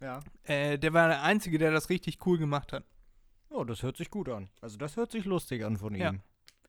[0.00, 0.20] Ja.
[0.44, 2.84] Äh, der war der Einzige, der das richtig cool gemacht hat.
[3.48, 4.50] Oh, das hört sich gut an.
[4.60, 6.00] Also das hört sich lustig an von ihm.
[6.00, 6.12] Ja.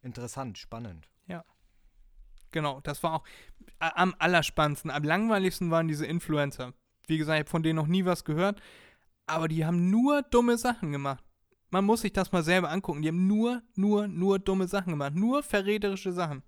[0.01, 1.09] Interessant, spannend.
[2.51, 3.23] Genau, das war auch
[3.79, 4.91] am allerspannendsten.
[4.91, 6.73] Am langweiligsten waren diese Influencer.
[7.07, 8.61] Wie gesagt, ich habe von denen noch nie was gehört,
[9.25, 11.23] aber die haben nur dumme Sachen gemacht.
[11.69, 13.01] Man muss sich das mal selber angucken.
[13.01, 15.15] Die haben nur, nur, nur dumme Sachen gemacht.
[15.15, 16.43] Nur verräterische Sachen.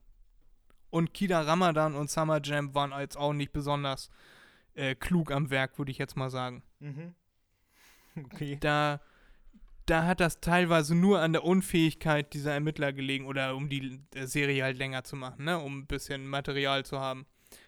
[0.90, 4.10] Und Kida Ramadan und Summer Jam waren jetzt auch nicht besonders
[4.74, 6.64] äh, klug am Werk, würde ich jetzt mal sagen.
[6.80, 7.16] Mhm.
[8.16, 8.58] Okay.
[8.60, 9.00] da,
[9.86, 14.26] da hat das teilweise nur an der Unfähigkeit dieser Ermittler gelegen oder um die äh,
[14.26, 17.28] Serie halt länger zu machen, ne, um ein bisschen Material zu haben,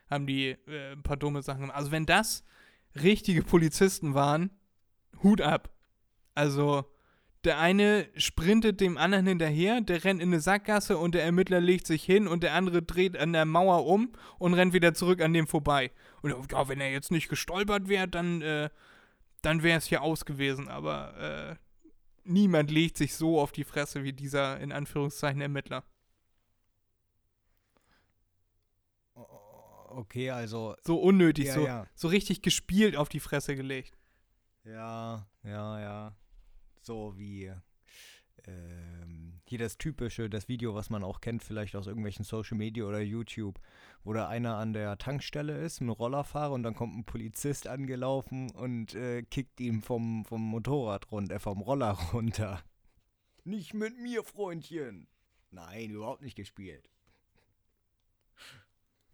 [0.10, 1.78] haben die äh, ein paar dumme Sachen gemacht.
[1.78, 2.44] Also wenn das
[2.96, 4.50] richtige Polizisten waren,
[5.24, 5.70] Hut ab.
[6.36, 6.86] Also
[7.44, 11.88] der eine sprintet dem anderen hinterher, der rennt in eine Sackgasse und der Ermittler legt
[11.88, 15.34] sich hin und der andere dreht an der Mauer um und rennt wieder zurück an
[15.34, 15.92] dem vorbei.
[16.22, 18.70] Und ja, wenn er jetzt nicht gestolpert wäre, dann äh,
[19.42, 21.56] dann wäre es hier aus gewesen, aber äh,
[22.24, 25.84] niemand legt sich so auf die Fresse wie dieser in Anführungszeichen Ermittler.
[29.14, 30.76] Okay, also.
[30.84, 31.88] So unnötig, Ja, so, ja.
[31.96, 33.98] so richtig gespielt auf die Fresse gelegt.
[34.64, 36.16] Ja, ja, ja.
[36.82, 37.52] So wie
[38.48, 42.86] ähm, hier das typische, das Video, was man auch kennt, vielleicht aus irgendwelchen Social Media
[42.86, 43.60] oder YouTube,
[44.04, 48.52] wo da einer an der Tankstelle ist, ein Rollerfahrer und dann kommt ein Polizist angelaufen
[48.52, 52.64] und äh, kickt ihn vom, vom Motorrad runter, äh, vom Roller runter.
[53.44, 55.08] Nicht mit mir, Freundchen.
[55.52, 56.90] Nein, überhaupt nicht gespielt.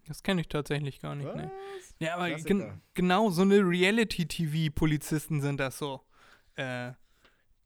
[0.06, 1.34] Das kenne ich tatsächlich gar nicht.
[1.36, 1.52] Ne?
[2.00, 6.02] Ja, aber gen genau so eine Reality-TV-Polizisten sind das so.
[6.56, 6.94] Äh,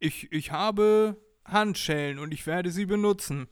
[0.01, 3.47] ich, ich habe Handschellen und ich werde sie benutzen.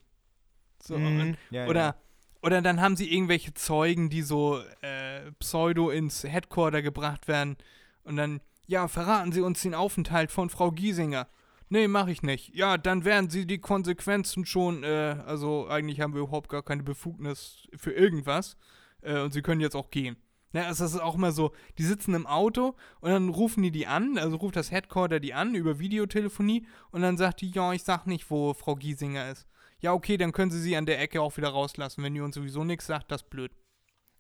[0.81, 1.35] So, Mhm.
[1.51, 1.95] Ja, Oder, ja.
[2.41, 7.57] oder dann haben sie irgendwelche Zeugen, die so äh, pseudo ins Headquarter gebracht werden.
[8.03, 11.27] Und dann, ja, verraten Sie uns den Aufenthalt von Frau Giesinger.
[11.69, 12.55] Nee, mache ich nicht.
[12.55, 16.81] Ja, dann werden Sie die Konsequenzen schon, äh, also eigentlich haben wir überhaupt gar keine
[16.83, 18.57] Befugnis für irgendwas.
[19.01, 20.15] Äh, und Sie können jetzt auch gehen.
[20.51, 23.71] Ja, also das ist auch immer so, die sitzen im Auto und dann rufen die
[23.71, 27.71] die an, also ruft das Headquarter die an über Videotelefonie und dann sagt die, ja,
[27.73, 29.47] ich sag nicht, wo Frau Giesinger ist.
[29.79, 32.03] Ja, okay, dann können Sie sie an der Ecke auch wieder rauslassen.
[32.03, 33.51] Wenn die uns sowieso nichts sagt, das ist blöd.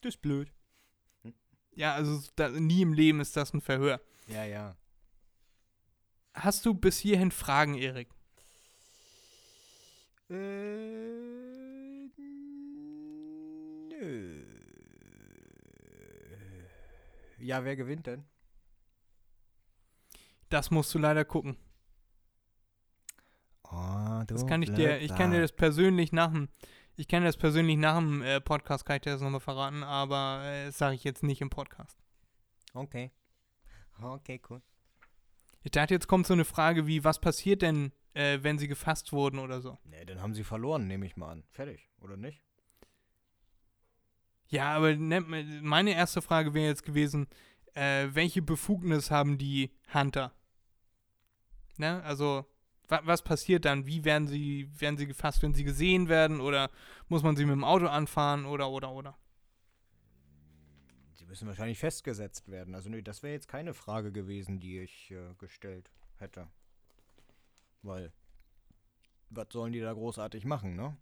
[0.01, 0.53] Das ist blöd.
[1.73, 3.99] Ja, also da, nie im Leben ist das ein Verhör.
[4.27, 4.75] Ja, ja.
[6.33, 8.09] Hast du bis hierhin Fragen, Erik?
[10.29, 10.35] Äh,
[13.89, 14.58] nö.
[17.39, 18.25] Ja, wer gewinnt denn?
[20.49, 21.57] Das musst du leider gucken.
[23.63, 26.49] Oh, Das kann ich dir, ich kann dir das persönlich nach dem,
[26.95, 30.41] Ich kenne das persönlich nach dem äh, Podcast, kann ich dir das nochmal verraten, aber
[30.43, 31.97] äh, das sage ich jetzt nicht im Podcast.
[32.73, 33.11] Okay.
[34.01, 34.61] Okay, cool.
[35.61, 39.11] Ich dachte, jetzt kommt so eine Frage wie, was passiert denn, äh, wenn sie gefasst
[39.11, 39.77] wurden oder so?
[39.83, 41.43] Nee, dann haben sie verloren, nehme ich mal an.
[41.51, 42.41] Fertig, oder nicht?
[44.49, 45.21] Ja, aber ne,
[45.61, 47.27] meine erste Frage wäre jetzt gewesen,
[47.75, 50.33] äh, welche Befugnis haben die Hunter?
[51.77, 52.03] Ne?
[52.03, 52.45] Also,
[52.87, 53.85] wa was passiert dann?
[53.85, 56.41] Wie werden sie, werden sie gefasst, wenn sie gesehen werden?
[56.41, 56.71] Oder
[57.07, 58.45] muss man sie mit dem Auto anfahren?
[58.45, 59.17] Oder, oder, oder?
[61.13, 62.73] Sie müssen wahrscheinlich festgesetzt werden.
[62.73, 66.47] Also, nee, das wäre jetzt keine Frage gewesen, die ich äh, gestellt hätte.
[67.83, 68.11] Weil,
[69.29, 70.97] was sollen die da großartig machen, ne?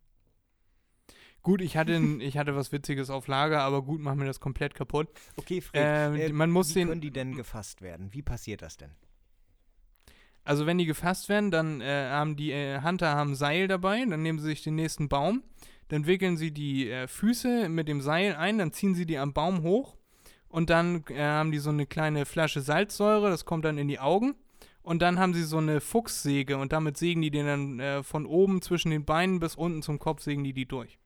[1.43, 4.73] Gut, ich hatte, ich hatte was Witziges auf Lager, aber gut, machen wir das komplett
[4.75, 5.07] kaputt.
[5.37, 5.81] Okay, Fred,
[6.13, 8.09] Ähm, äh, man muss wie den- können die denn gefasst werden?
[8.13, 8.91] Wie passiert das denn?
[10.43, 14.21] Also wenn die gefasst werden, dann äh, haben die äh, Hunter haben Seil dabei, dann
[14.21, 15.43] nehmen sie sich den nächsten Baum,
[15.89, 19.33] dann wickeln sie die äh, Füße mit dem Seil ein, dann ziehen sie die am
[19.33, 19.97] Baum hoch
[20.47, 23.99] und dann äh, haben die so eine kleine Flasche Salzsäure, das kommt dann in die
[23.99, 24.35] Augen
[24.83, 28.25] und dann haben sie so eine Fuchssäge und damit sägen die den dann äh, von
[28.25, 30.97] oben zwischen den Beinen bis unten zum Kopf sägen die die durch.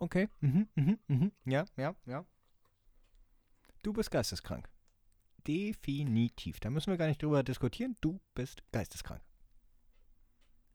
[0.00, 1.32] Okay, mhm, mhm, mhm.
[1.44, 2.24] Ja, ja, ja.
[3.82, 4.68] Du bist geisteskrank.
[5.46, 6.58] Definitiv.
[6.58, 7.96] Da müssen wir gar nicht drüber diskutieren.
[8.00, 9.20] Du bist geisteskrank.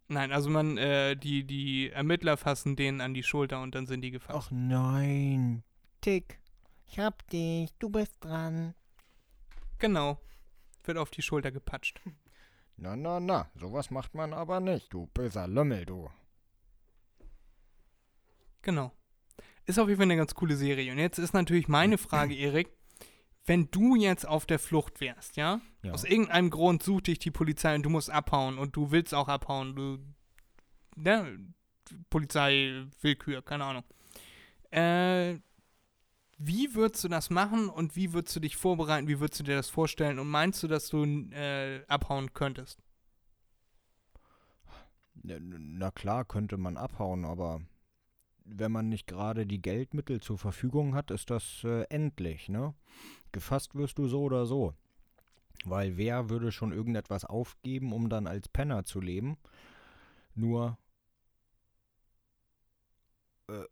[0.08, 4.02] Nein, also man, äh, die, die Ermittler fassen den an die Schulter und dann sind
[4.02, 4.48] die gefasst.
[4.48, 5.64] Ach nein.
[6.02, 6.40] Tick.
[6.86, 7.74] Ich hab dich.
[7.80, 8.76] Du bist dran.
[9.80, 10.20] Genau.
[10.84, 12.00] Wird auf die Schulter gepatscht.
[12.78, 13.50] Na, na, na.
[13.56, 16.12] Sowas macht man aber nicht, du böser Lümmel, du.
[18.62, 18.92] Genau.
[19.66, 20.92] Ist auf jeden Fall eine ganz coole Serie.
[20.92, 22.70] Und jetzt ist natürlich meine Frage, Erik,
[23.46, 25.62] wenn du jetzt auf der Flucht wärst, ja?
[25.84, 25.94] Ja.
[25.94, 29.28] Aus irgendeinem Grund sucht dich die Polizei und du musst abhauen und du willst auch
[29.28, 29.76] abhauen.
[29.76, 30.00] Du,
[30.96, 31.38] ne?
[32.10, 33.84] Polizei, Willkür, keine Ahnung.
[34.72, 35.40] Äh,
[36.38, 39.08] wie würdest du das machen und wie würdest du dich vorbereiten?
[39.08, 40.20] Wie würdest du dir das vorstellen?
[40.20, 42.82] Und meinst du, dass du äh, abhauen könntest?
[45.24, 47.62] Na klar könnte man abhauen, aber
[48.46, 52.74] wenn man nicht gerade die Geldmittel zur Verfügung hat, ist das äh, endlich, ne?
[53.32, 54.74] Gefasst wirst du so oder so.
[55.66, 59.38] Weil wer würde schon irgendetwas aufgeben, um dann als Penner zu leben?
[60.36, 60.78] Nur
[63.48, 63.64] äh,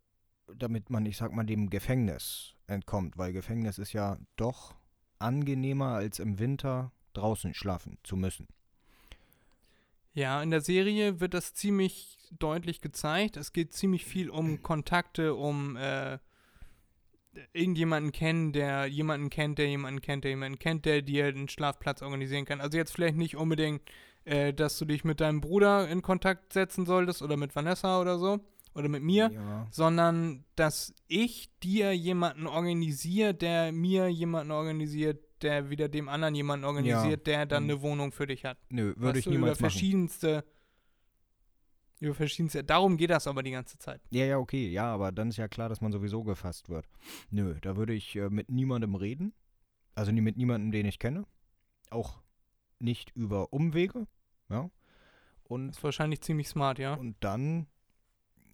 [0.55, 4.75] damit man, ich sag mal, dem Gefängnis entkommt, weil Gefängnis ist ja doch
[5.19, 8.47] angenehmer als im Winter draußen schlafen zu müssen.
[10.13, 13.37] Ja, in der Serie wird das ziemlich deutlich gezeigt.
[13.37, 16.17] Es geht ziemlich viel um Kontakte, um äh,
[17.53, 22.01] irgendjemanden kennen, der jemanden kennt, der jemanden kennt, der jemanden kennt, der dir einen Schlafplatz
[22.01, 22.61] organisieren kann.
[22.61, 23.81] Also jetzt vielleicht nicht unbedingt,
[24.25, 28.19] äh, dass du dich mit deinem Bruder in Kontakt setzen solltest oder mit Vanessa oder
[28.19, 28.39] so
[28.75, 29.67] oder mit mir, Ja.
[29.71, 36.65] sondern dass ich dir jemanden organisiere, der mir jemanden organisiert, der wieder dem anderen jemanden
[36.65, 38.57] organisiert, der dann eine Wohnung für dich hat.
[38.69, 39.71] Nö, würde ich du, niemals über machen.
[39.71, 40.43] verschiedenste
[41.99, 44.01] über verschiedenste darum geht das aber die ganze Zeit.
[44.09, 46.85] Ja, ja, okay, ja, aber dann ist ja klar, dass man sowieso gefasst wird.
[47.29, 49.33] Nö, da würde ich äh, mit niemandem reden.
[49.95, 51.25] Also nie mit niemandem, den ich kenne.
[51.91, 52.21] Auch
[52.79, 54.07] nicht über Umwege.
[54.49, 54.69] Ja.
[55.43, 56.95] Und, Das ist wahrscheinlich ziemlich smart, ja.
[56.95, 57.67] und dann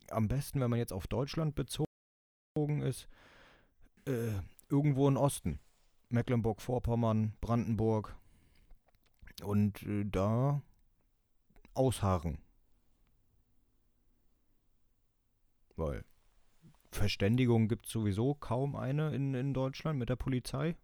[0.09, 1.87] am besten, wenn man jetzt auf Deutschland bezogen
[2.81, 3.07] ist,
[4.05, 4.33] äh,
[4.69, 5.59] irgendwo im Osten.
[6.09, 8.15] Mecklenburg-Vorpommern, Brandenburg.
[9.43, 10.61] Und äh, da
[11.73, 12.39] ausharren.
[15.75, 16.03] Weil
[16.91, 20.75] Verständigung gibt es sowieso kaum eine in, in Deutschland mit der Polizei.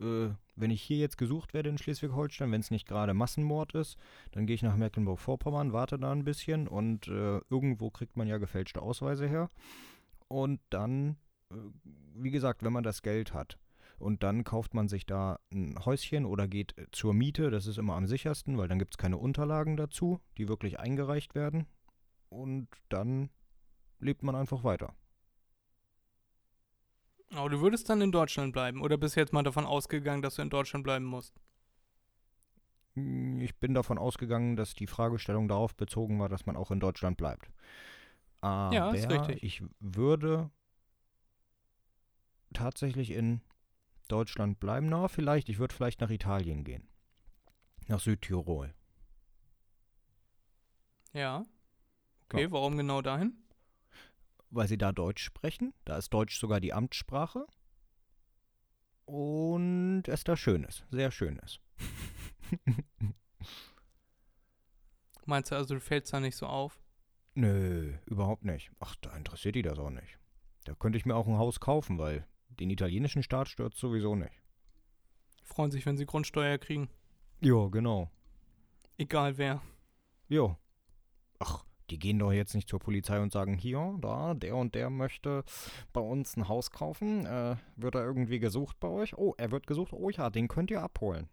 [0.00, 3.96] Äh, wenn ich hier jetzt gesucht werde in Schleswig-Holstein, wenn es nicht gerade Massenmord ist,
[4.32, 8.38] dann gehe ich nach Mecklenburg-Vorpommern, warte da ein bisschen und äh, irgendwo kriegt man ja
[8.38, 9.50] gefälschte Ausweise her.
[10.28, 11.16] Und dann,
[11.50, 11.56] äh,
[12.14, 13.58] wie gesagt, wenn man das Geld hat.
[14.04, 17.50] Und dann kauft man sich da ein Häuschen oder geht äh, zur Miete.
[17.50, 21.34] Das ist immer am sichersten, weil dann gibt es keine Unterlagen dazu, die wirklich eingereicht
[21.34, 21.66] werden.
[22.28, 23.30] Und dann
[24.00, 24.94] lebt man einfach weiter.
[27.34, 30.42] Aber du würdest dann in Deutschland bleiben oder bist jetzt mal davon ausgegangen, dass du
[30.42, 31.34] in Deutschland bleiben musst?
[32.96, 36.80] Hm, Ich bin davon ausgegangen, dass die Fragestellung darauf bezogen war, dass man auch in
[36.80, 37.50] Deutschland bleibt.
[38.40, 39.42] Aber Ja, ist richtig.
[39.42, 40.50] ich würde
[42.54, 43.40] tatsächlich in
[44.08, 44.88] Deutschland bleiben.
[44.88, 46.88] Na, vielleicht, ich würde vielleicht nach Italien gehen.
[47.88, 48.74] Nach Südtirol.
[51.12, 51.44] Ja.
[52.28, 52.50] Okay, Ja.
[52.50, 53.36] warum genau dahin?
[54.50, 55.74] Weil sie da Deutsch sprechen.
[55.84, 57.46] Da ist Deutsch sogar die Amtssprache.
[59.04, 60.84] Und es da schön ist.
[60.90, 61.60] Sehr schön ist.
[65.26, 66.78] Meinst du also, du fällst da nicht so auf?
[67.34, 68.70] Nö, überhaupt nicht.
[68.78, 70.18] Ach, da interessiert die das auch nicht.
[70.64, 74.42] Da könnte ich mir auch ein Haus kaufen, weil den italienischen Staat stört sowieso nicht.
[75.42, 76.88] Freuen sich, wenn sie Grundsteuer kriegen.
[77.40, 78.10] Ja, genau.
[78.96, 79.60] Egal wer.
[80.28, 80.56] Jo.
[81.38, 84.88] Ach, die gehen doch jetzt nicht zur Polizei und sagen, hier, da, der und der
[84.88, 85.44] möchte
[85.92, 87.26] bei uns ein Haus kaufen.
[87.26, 89.16] Äh, wird er irgendwie gesucht bei euch?
[89.16, 89.92] Oh, er wird gesucht.
[89.92, 91.28] Oh ja, den könnt ihr abholen.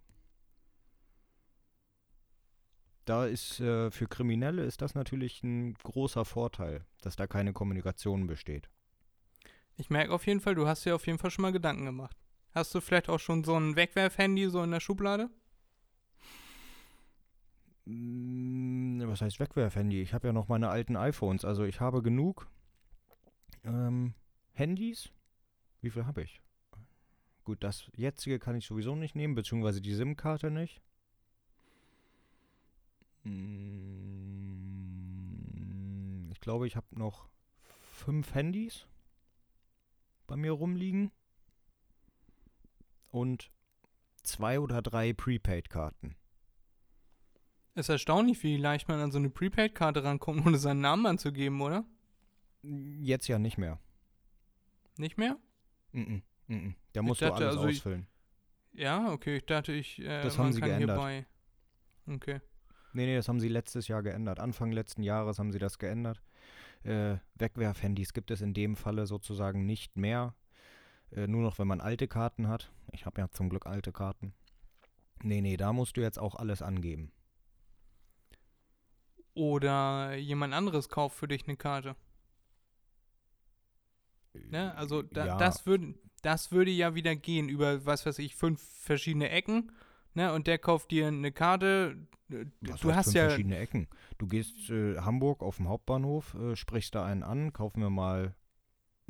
[3.06, 8.28] Da ist äh, für Kriminelle ist das natürlich ein großer Vorteil, dass da keine Kommunikation
[8.28, 8.69] besteht.
[9.82, 12.15] Ich merke auf jeden Fall, du hast dir auf jeden Fall schon mal Gedanken gemacht.
[12.54, 15.32] Hast du vielleicht auch schon so ein Wegwerfhandy so in der Schublade?
[17.86, 20.00] Mm, Was heißt Wegwerfhandy?
[20.04, 21.44] Ich habe ja noch meine alten iPhones.
[21.46, 22.48] Also ich habe genug
[23.63, 24.13] ähm,
[24.54, 25.10] Handys.
[25.82, 26.44] Wie viel habe ich?
[27.44, 30.80] Gut, das jetzige kann ich sowieso nicht nehmen, beziehungsweise die SIM-Karte nicht.
[34.62, 37.30] Mm, Ich glaube, ich habe noch
[37.91, 38.86] fünf Handys
[40.32, 41.12] bei mir rumliegen
[43.12, 43.52] und
[44.24, 46.15] zwei oder drei Prepaid-Karten.
[47.76, 51.84] Ist erstaunlich, wie leicht man an so eine Prepaid-Karte rankommt, ohne seinen Namen anzugeben, oder?
[52.63, 53.78] Jetzt ja nicht mehr.
[54.98, 55.38] Nicht mehr?
[55.91, 56.76] Mhm, mhm.
[56.94, 58.08] Da musst du dachte, alles also ich- ausfüllen.
[58.72, 60.98] Ja, okay, ich dachte, ich äh, Das haben sie geändert.
[60.98, 61.26] hierbei.
[62.08, 62.39] Okay.
[62.94, 64.39] Nee, nee, das haben sie letztes Jahr geändert.
[64.39, 66.22] Anfang letzten Jahres haben sie das geändert.
[66.84, 70.36] Äh, Wegwerfhandys gibt es in dem Falle sozusagen nicht mehr.
[71.12, 72.72] Äh, nur noch, wenn man alte Karten hat.
[72.91, 74.34] Ich habe ja zum Glück alte Karten.
[75.24, 77.12] Nee, nee, da musst du jetzt auch alles angeben.
[79.34, 81.96] Oder jemand anderes kauft für dich eine Karte.
[84.34, 84.76] Ne?
[84.76, 88.62] Also da, ja, das würde das würde ja wieder gehen über was weiß ich fünf
[88.62, 89.72] verschiedene Ecken.
[90.13, 90.34] Ne?
[90.34, 92.08] Und der kauft dir eine Karte.
[92.62, 93.88] Was Du hast ja verschiedene Ecken.
[94.17, 98.36] Du gehst äh, Hamburg auf dem Hauptbahnhof, äh, sprichst da einen an, kaufen wir mal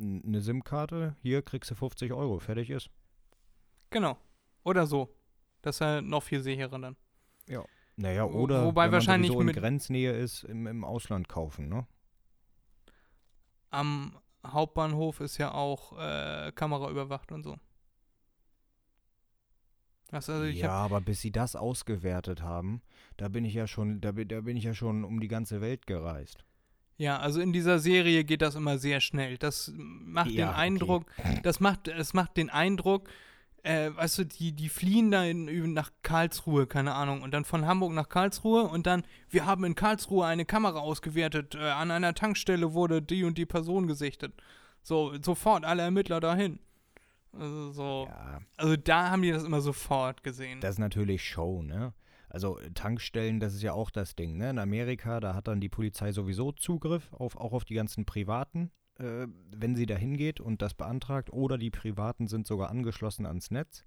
[0.00, 1.14] eine SIM-Karte.
[1.22, 2.38] Hier kriegst du 50 Euro.
[2.40, 2.90] Fertig ist.
[3.90, 4.16] genau
[4.64, 5.14] oder so.
[5.60, 6.96] Das ist ja noch viel sicherer dann.
[7.96, 11.28] Naja, Wo- oder wobei wenn man wahrscheinlich sowieso in mit- Grenznähe ist, im, im Ausland
[11.28, 11.86] kaufen, ne?
[13.70, 17.56] Am Hauptbahnhof ist ja auch äh, Kamera überwacht und so.
[20.12, 22.82] Also ja, aber bis sie das ausgewertet haben,
[23.16, 25.60] da bin ich ja schon, da, bin- da bin ich ja schon um die ganze
[25.60, 26.44] Welt gereist.
[26.98, 29.38] ja, also in dieser Serie geht das immer sehr schnell.
[29.38, 30.58] Das macht Ja, den okay.
[30.60, 31.06] Eindruck,
[31.42, 33.08] das macht, es macht den Eindruck,
[33.64, 37.64] äh, weißt du, die, die fliehen da in, nach Karlsruhe, keine Ahnung, und dann von
[37.64, 42.12] Hamburg nach Karlsruhe und dann, wir haben in Karlsruhe eine Kamera ausgewertet, äh, an einer
[42.14, 44.34] Tankstelle wurde die und die Person gesichtet.
[44.82, 46.58] So, sofort alle Ermittler dahin.
[47.32, 50.60] Also so, Ja, also da haben die das immer sofort gesehen.
[50.60, 51.94] das ist natürlich Show, ne?
[52.28, 54.50] Also Tankstellen, das ist ja auch das Ding, ne?
[54.50, 58.70] In Amerika, da hat dann die Polizei sowieso Zugriff auf auch auf die ganzen privaten,
[58.98, 63.50] äh, wenn sie da hingeht und das beantragt, oder die privaten sind sogar angeschlossen ans
[63.50, 63.84] Netz.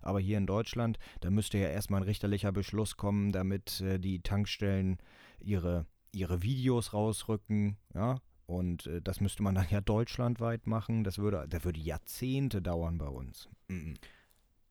[0.00, 4.20] Aber hier in Deutschland, da müsste ja erstmal ein richterlicher Beschluss kommen, damit äh, die
[4.22, 4.98] Tankstellen
[5.40, 8.20] ihre, ihre Videos rausrücken, ja.
[8.48, 11.04] Und äh, das müsste man dann ja deutschlandweit machen.
[11.04, 13.46] Das würde, das würde Jahrzehnte dauern bei uns.
[13.68, 13.94] Mhm.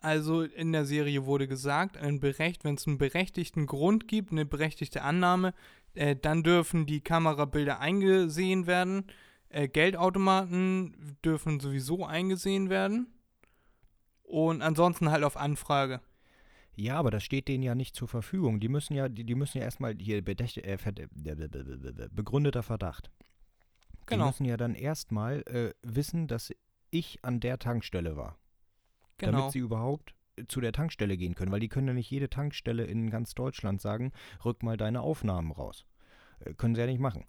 [0.02, 4.46] Also in der Serie wurde gesagt, ein berecht, wenn es einen berechtigten Grund gibt, eine
[4.46, 5.54] berechtigte Annahme,
[5.94, 9.06] äh, dann dürfen die Kamerabilder eingesehen werden.
[9.50, 13.08] Äh, Geldautomaten dürfen sowieso eingesehen werden.
[14.24, 16.02] Und ansonsten halt auf Anfrage.
[16.76, 18.60] Ja, aber das steht denen ja nicht zur Verfügung.
[18.60, 23.12] Die müssen ja, die, die müssen ja erstmal hier äh, äh, begründeter Verdacht.
[24.10, 26.52] Die Genau, müssen ja dann erstmal äh, wissen, dass
[26.92, 28.38] ich an der Tankstelle war.
[29.18, 29.40] genau.
[29.40, 32.30] Damit sie überhaupt äh, zu der Tankstelle gehen können, weil die können ja nicht jede
[32.30, 34.12] Tankstelle in ganz Deutschland sagen,
[34.46, 35.86] rück mal deine Aufnahmen raus.
[36.40, 37.26] Äh, können sie ja nicht machen.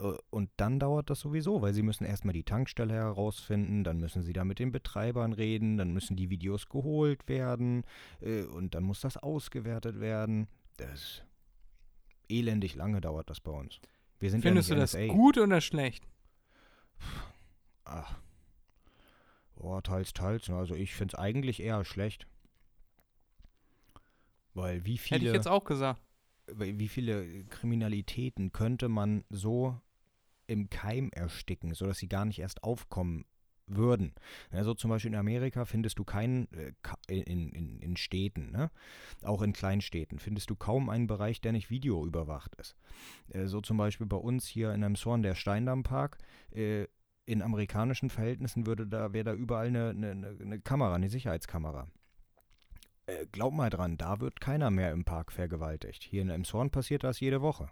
[0.00, 4.22] Äh, Und dann dauert das sowieso, weil sie müssen erstmal die Tankstelle herausfinden, dann müssen
[4.22, 7.84] sie da mit den Betreibern reden, dann müssen die Videos geholt werden
[8.20, 10.48] äh, und dann muss das ausgewertet werden.
[10.76, 11.22] Das
[12.28, 13.80] elendig lange dauert das bei uns.
[14.22, 15.06] Wir sind Findest ja du das NSA.
[15.08, 16.06] gut oder schlecht?
[17.84, 18.20] Ach.
[19.56, 20.48] Oh, teils, teils.
[20.48, 22.28] Also ich finde es eigentlich eher schlecht.
[24.54, 26.00] Weil wie Hätte ich viele, jetzt auch gesagt.
[26.46, 29.80] wie viele Kriminalitäten könnte man so
[30.46, 33.24] im Keim ersticken, sodass sie gar nicht erst aufkommen
[33.76, 34.14] würden.
[34.50, 36.72] Also zum Beispiel in Amerika findest du keinen, äh,
[37.08, 38.70] in, in, in Städten, ne?
[39.22, 42.76] auch in Kleinstädten, findest du kaum einen Bereich, der nicht videoüberwacht ist.
[43.28, 46.18] Äh, so zum Beispiel bei uns hier in Emshorn, der Steindampark,
[46.52, 46.86] äh,
[47.24, 51.88] in amerikanischen Verhältnissen würde da, wäre da überall eine, eine, eine- Kamera, eine Sicherheitskamera.
[53.32, 56.04] Glaub mal dran, da wird keiner mehr im Park vergewaltigt.
[56.04, 57.68] Hier in Emshorn passiert das jede Woche.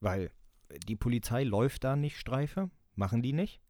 [0.00, 0.30] Weil
[0.86, 3.60] die Polizei läuft da nicht Streife, machen die nicht.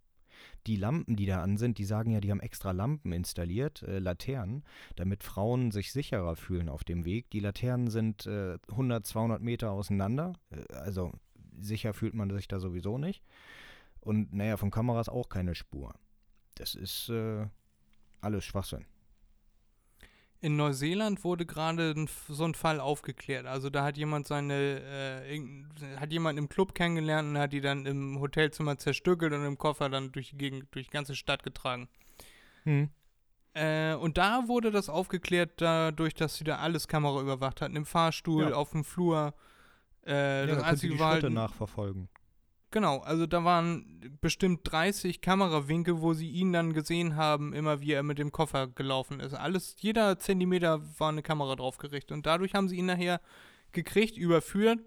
[0.66, 3.99] Die Lampen, die da an sind, die sagen ja, die haben extra Lampen installiert, äh,
[3.99, 4.64] Laternen,
[4.97, 7.30] damit Frauen sich sicherer fühlen auf dem Weg.
[7.30, 11.12] Die Laternen sind äh, 100, 200 Meter auseinander, äh, also
[11.59, 13.22] sicher fühlt man sich da sowieso nicht.
[14.01, 15.95] Und naja, von Kameras auch keine Spur.
[16.55, 17.47] Das ist äh,
[18.20, 18.87] alles Schwachsinn.
[20.41, 21.95] In Neuseeland wurde gerade
[22.28, 23.47] so ein Fall aufgeklärt.
[23.47, 24.55] Also da hat jemand seine,
[25.26, 29.57] äh, hat jemand im Club kennengelernt und hat die dann im Hotelzimmer zerstückelt und im
[29.59, 31.89] Koffer dann durch die Gegend, durch die ganze Stadt getragen.
[32.64, 32.91] Hm.
[33.55, 37.74] Äh, und da wurde das aufgeklärt, dadurch, dass sie da alles Kamera überwacht hatten.
[37.74, 38.57] Im Fahrstuhl, Ja.
[38.57, 39.32] auf dem Flur.
[40.07, 42.09] Äh, Ja, das einzige die war Schritte nachverfolgen.
[42.77, 47.93] Genau, also da waren bestimmt 30 Kamerawinkel, wo sie ihn dann gesehen haben, immer wie
[47.93, 49.33] er mit dem Koffer gelaufen ist.
[49.33, 52.12] Alles, jeder Zentimeter war eine Kamera drauf gerichtet.
[52.12, 53.22] Und dadurch haben sie ihn nachher
[53.72, 54.81] gekriegt, überführt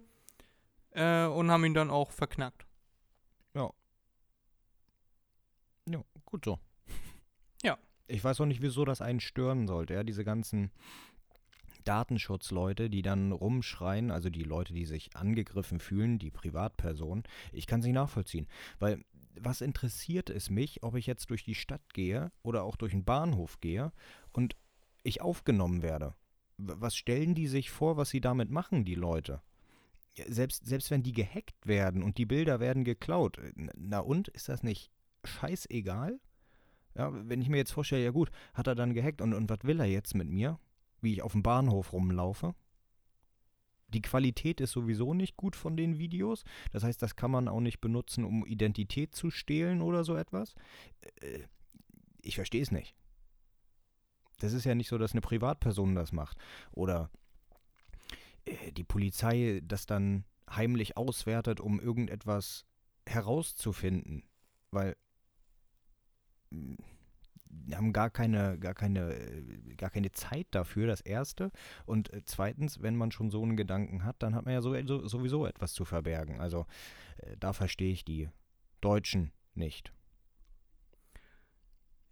[0.91, 2.67] äh, und haben ihn dann auch verknackt.
[5.87, 6.59] Ja, gut so.
[7.63, 7.75] Ja.
[8.05, 10.69] Ich weiß auch nicht, wieso das einen stören sollte, ja, diese ganzen
[11.89, 17.79] Datenschutzleute, die dann rumschreien, also die Leute, die sich angegriffen fühlen, die Privatpersonen, ich kann
[17.79, 19.03] nicht nachvollziehen, weil
[19.35, 23.05] was interessiert es mich, ob ich jetzt durch die Stadt gehe oder auch durch den
[23.05, 23.91] Bahnhof gehe
[24.33, 24.55] und
[25.01, 26.13] ich aufgenommen werde?
[26.57, 29.41] Was stellen die sich vor, was sie damit machen, die Leute?
[30.27, 34.49] Selbst, selbst wenn die gehackt werden und die Bilder werden geklaut, äh, na und, ist
[34.49, 34.91] das nicht
[35.23, 36.19] scheißegal?
[36.93, 39.63] Ja, wenn ich mir jetzt vorstelle, ja gut, hat er dann gehackt und, und was
[39.63, 40.59] will er jetzt mit mir?
[41.01, 42.55] Wie ich auf dem Bahnhof rumlaufe?
[43.87, 46.43] Die Qualität ist sowieso nicht gut von den Videos.
[46.71, 50.53] Das heißt, das kann man auch nicht benutzen, um Identität zu stehlen oder so etwas.
[51.21, 51.47] Äh,
[52.21, 52.95] Ich verstehe es nicht.
[54.39, 56.37] Das ist ja nicht so, dass eine Privatperson das macht.
[56.71, 57.09] Oder
[58.45, 62.65] äh, die Polizei das dann heimlich auswertet, um irgendetwas
[63.05, 64.23] herauszufinden.
[64.71, 64.95] Weil
[66.51, 66.77] die
[67.73, 71.51] haben gar keine, gar keine, äh, gar keine Zeit dafür, das erste.
[71.85, 74.75] Und äh, zweitens, wenn man schon so einen Gedanken hat, dann hat man ja so,
[74.85, 76.39] so, sowieso etwas zu verbergen.
[76.39, 76.65] Also
[77.17, 78.29] äh, da verstehe ich die
[78.81, 79.91] Deutschen nicht.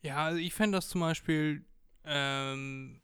[0.02, 1.66] Ja, also ich fände das zum Beispiel,
[2.04, 3.02] ähm,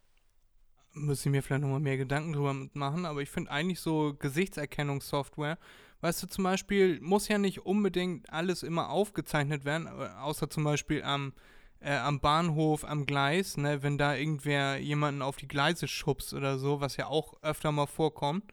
[0.93, 5.57] müsste ich mir vielleicht nochmal mehr Gedanken drüber machen, aber ich finde eigentlich so Gesichtserkennungssoftware,
[6.01, 11.03] weißt du, zum Beispiel muss ja nicht unbedingt alles immer aufgezeichnet werden, außer zum Beispiel
[11.03, 11.33] am,
[11.83, 16.57] äh, am Bahnhof, am Gleis, ne, wenn da irgendwer jemanden auf die Gleise schubst oder
[16.57, 18.45] so, was ja auch öfter mal vorkommt,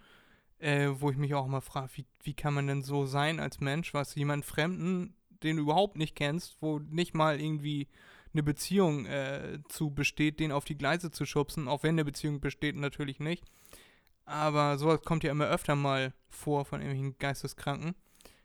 [0.58, 3.60] äh, wo ich mich auch mal frage, wie, wie kann man denn so sein als
[3.60, 7.88] Mensch, was jemand Fremden, den du überhaupt nicht kennst, wo nicht mal irgendwie
[8.32, 12.40] eine Beziehung äh, zu besteht, den auf die Gleise zu schubsen, auch wenn eine Beziehung
[12.40, 13.44] besteht, natürlich nicht.
[14.24, 17.94] Aber sowas kommt ja immer öfter mal vor von irgendwelchen Geisteskranken.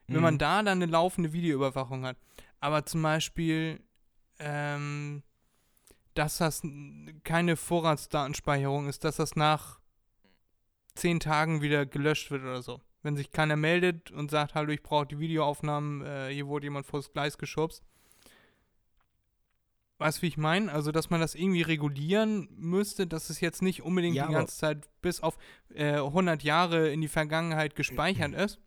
[0.07, 0.39] Wenn man Mhm.
[0.39, 2.17] da dann eine laufende Videoüberwachung hat.
[2.59, 3.81] Aber zum Beispiel,
[4.39, 5.23] ähm,
[6.13, 6.61] dass das
[7.23, 9.79] keine Vorratsdatenspeicherung ist, dass das nach
[10.95, 12.81] zehn Tagen wieder gelöscht wird oder so.
[13.03, 16.85] Wenn sich keiner meldet und sagt, hallo, ich brauche die Videoaufnahmen, äh, hier wurde jemand
[16.85, 17.83] vors Gleis geschubst.
[19.97, 20.71] Weißt du, wie ich meine?
[20.71, 24.57] Also, dass man das irgendwie regulieren müsste, dass es jetzt nicht unbedingt Ja, die ganze
[24.57, 25.37] Zeit bis auf
[25.73, 28.59] äh, 100 Jahre in die Vergangenheit gespeichert ist.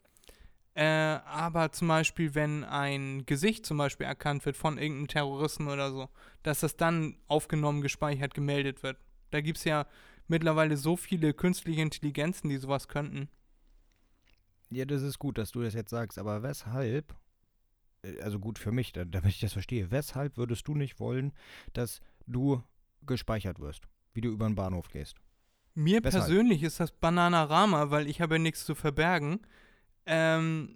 [0.79, 5.91] Äh, aber zum Beispiel, wenn ein Gesicht zum Beispiel erkannt wird von irgendeinem Terroristen oder
[5.91, 6.09] so,
[6.45, 8.97] dass das dann aufgenommen, gespeichert, gemeldet wird.
[9.31, 9.87] Da gibt es ja
[10.29, 13.29] mittlerweile so viele künstliche Intelligenzen, die sowas könnten.
[14.71, 17.13] Ja, das ist gut, dass du das jetzt sagst, aber weshalb,
[18.03, 21.33] äh, also gut für mich, da- damit ich das verstehe, weshalb würdest du nicht wollen,
[21.73, 22.63] dass du
[23.05, 25.17] gespeichert wirst, wie du über den Bahnhof gehst?
[25.75, 26.23] Mir Weshalb?
[26.25, 29.41] persönlich ist das Bananarama, weil ich habe ja nichts zu verbergen.
[30.09, 30.75] Ähm,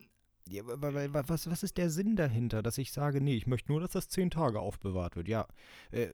[0.49, 3.47] Ja, wa- wa- wa- was, was ist der Sinn dahinter, dass ich sage, nee, ich
[3.47, 5.29] möchte nur, dass das zehn Tage aufbewahrt wird?
[5.29, 5.47] Ja,
[5.93, 6.09] äh,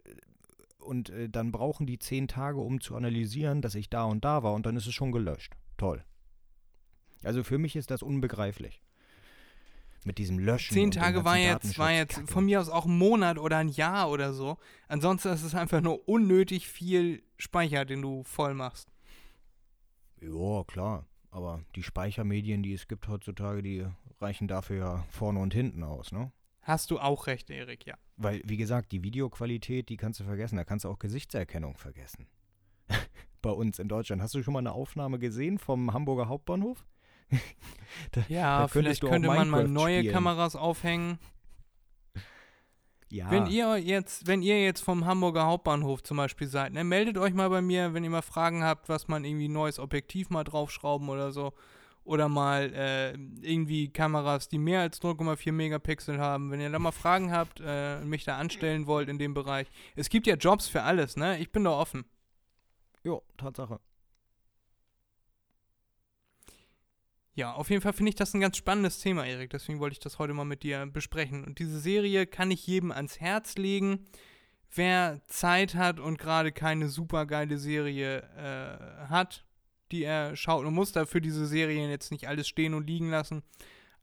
[0.79, 4.43] und äh, dann brauchen die zehn Tage, um zu analysieren, dass ich da und da
[4.43, 5.55] war und dann ist es schon gelöscht.
[5.77, 6.05] Toll.
[7.25, 8.83] Also für mich ist das unbegreiflich.
[10.05, 10.73] Mit diesem Löschen.
[10.75, 14.11] zehn Tage war jetzt, war jetzt von mir aus auch ein Monat oder ein Jahr
[14.11, 14.57] oder so.
[14.87, 18.89] Ansonsten ist es einfach nur unnötig viel Speicher, den du voll machst.
[20.21, 21.07] Ja, klar.
[21.31, 23.87] Aber die Speichermedien, die es gibt heutzutage, die
[24.21, 26.33] reichen dafür ja vorne und hinten aus, ne?
[26.63, 27.95] Hast du auch recht, Erik, ja.
[28.17, 30.57] Weil, wie gesagt, die Videoqualität, die kannst du vergessen.
[30.57, 32.27] Da kannst du auch Gesichtserkennung vergessen.
[33.43, 34.21] Bei uns in Deutschland.
[34.21, 36.85] Hast du schon mal eine Aufnahme gesehen vom Hamburger Hauptbahnhof?
[38.13, 40.13] Da- Ja, da vielleicht könnte man mal neue spielen.
[40.13, 41.19] Kameras aufhängen.
[43.11, 43.31] Ja.
[43.31, 47.33] Wenn ihr jetzt, wenn ihr jetzt vom Hamburger Hauptbahnhof zum Beispiel seid, ne, meldet euch
[47.33, 51.09] mal bei mir, wenn ihr mal Fragen habt, was man irgendwie neues Objektiv mal draufschrauben
[51.09, 51.53] oder so.
[52.05, 56.51] oder mal äh, irgendwie Kameras, die mehr als 0,4 Megapixel haben.
[56.51, 59.67] Wenn ihr da mal Fragen habt, äh, mich da anstellen wollt in dem Bereich.
[59.95, 61.39] Es gibt ja Jobs für alles, ne?
[61.39, 62.07] Ich bin da offen.
[63.05, 63.79] Jo, Tatsache.
[67.39, 69.51] Ja, auf jeden Fall finde ich das ein ganz spannendes Thema, Erik.
[69.51, 71.45] Deswegen wollte ich das heute mal mit dir besprechen.
[71.45, 74.09] Und diese Serie kann ich jedem ans Herz legen.
[74.75, 79.47] Wer Zeit hat und gerade keine super geile Serie äh, hat,
[79.93, 83.45] die er schaut und muss dafür diese Serien jetzt nicht alles stehen und liegen lassen.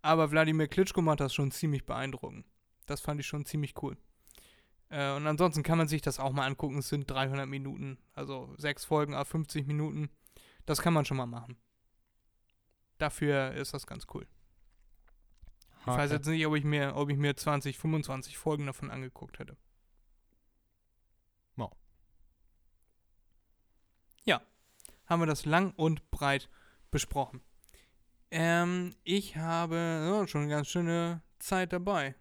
[0.02, 2.46] Aber Wladimir Klitschko macht das schon ziemlich beeindruckend.
[2.86, 3.98] Das fand ich schon ziemlich cool.
[4.88, 6.78] Äh, und ansonsten kann man sich das auch mal angucken.
[6.78, 10.08] Es sind 300 Minuten, also sechs Folgen auf 50 Minuten.
[10.66, 11.58] Das kann man schon mal machen.
[12.98, 14.28] Dafür ist das ganz cool.
[15.82, 19.38] Ich weiß jetzt nicht, ob ich mir, ob ich mir 20, 25 Folgen davon angeguckt
[19.38, 19.56] hätte.
[21.58, 21.70] Ja.
[24.24, 24.42] Ja,
[25.06, 26.50] haben wir das lang und breit
[26.90, 27.42] besprochen.
[28.32, 32.16] Ähm, ich habe oh, schon eine ganz schöne Zeit dabei.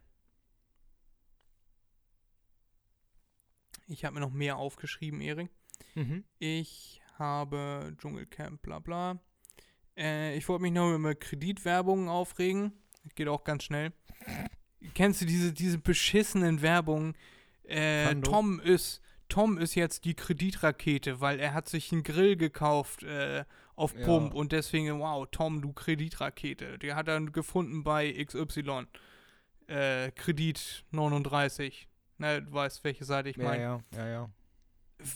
[3.87, 5.51] Ich habe mir noch mehr aufgeschrieben, Erik.
[5.95, 6.25] Mhm.
[6.39, 9.21] Ich habe Dschungelcamp, bla bla.
[9.97, 12.73] Äh, ich wollte mich noch über Kreditwerbungen aufregen.
[13.15, 13.93] Geht auch ganz schnell.
[14.95, 17.15] Kennst du diese, diese beschissenen Werbungen?
[17.65, 18.15] Äh.
[18.17, 23.45] Tom ist, Tom ist jetzt die Kreditrakete, weil er hat sich einen Grill gekauft äh,
[23.77, 24.05] auf Ja.
[24.05, 26.79] Pump und deswegen, wow, Tom, du Kreditrakete.
[26.79, 28.85] Die hat er gefunden bei XY.
[29.67, 31.89] Äh, Kredit 39.
[32.19, 33.63] Ne, du weißt, welche Seite ich Ja, meine.
[33.63, 34.31] ja, ja, ja.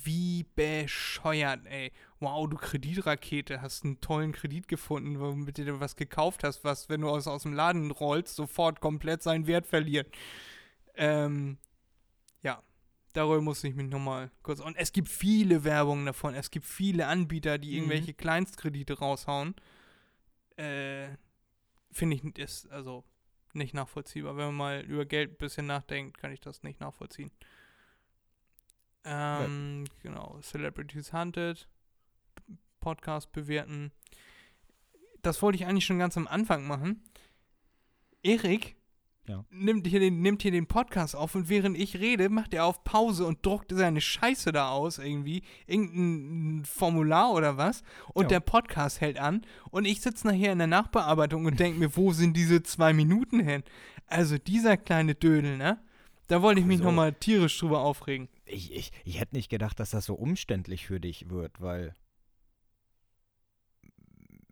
[0.05, 1.93] Wie bescheuert, ey.
[2.21, 6.89] Wow, du Kreditrakete, hast einen tollen Kredit gefunden, womit du dir was gekauft hast, was,
[6.89, 10.15] wenn du aus, aus dem Laden rollst, sofort komplett seinen Wert verliert.
[10.95, 11.59] Ähm,
[12.43, 12.63] ja,
[13.13, 14.61] darüber muss ich mich nochmal kurz.
[14.61, 16.35] Und es gibt viele Werbungen davon.
[16.35, 17.75] Es gibt viele Anbieter, die Mhm.
[17.77, 19.55] irgendwelche Kleinstkredite raushauen.
[20.57, 21.09] Äh,
[21.93, 23.05] finde ich, ist also
[23.55, 24.37] nicht nachvollziehbar.
[24.37, 27.31] Wenn man mal über Geld ein bisschen nachdenkt, kann ich das nicht nachvollziehen.
[29.05, 30.39] Ähm, genau.
[30.43, 31.69] Celebrities Hunted.
[32.81, 33.93] Podcast bewerten.
[35.23, 37.03] Das wollte ich eigentlich schon ganz am Anfang machen.
[38.23, 38.77] Erik
[39.27, 39.45] Ja.
[39.51, 42.85] nimmt, hier den, nimmt hier den Podcast auf und während ich rede, macht er auf
[42.85, 45.43] Pause und druckt seine Scheiße da aus irgendwie.
[45.67, 47.83] Irgendein Formular oder was.
[48.15, 48.29] Und Ja.
[48.29, 49.45] der Podcast hält an.
[49.71, 53.41] Und ich sitze nachher in der Nachbearbeitung und denke mir, wo sind diese zwei Minuten
[53.41, 53.65] hin?
[54.07, 55.79] Also dieser kleine Dödel, ne?
[56.29, 56.85] Da wollte ich mich So.
[56.85, 58.29] nochmal tierisch drüber aufregen.
[58.49, 61.95] Ich, ich, ich hätte nicht gedacht, dass das so umständlich für dich wird, weil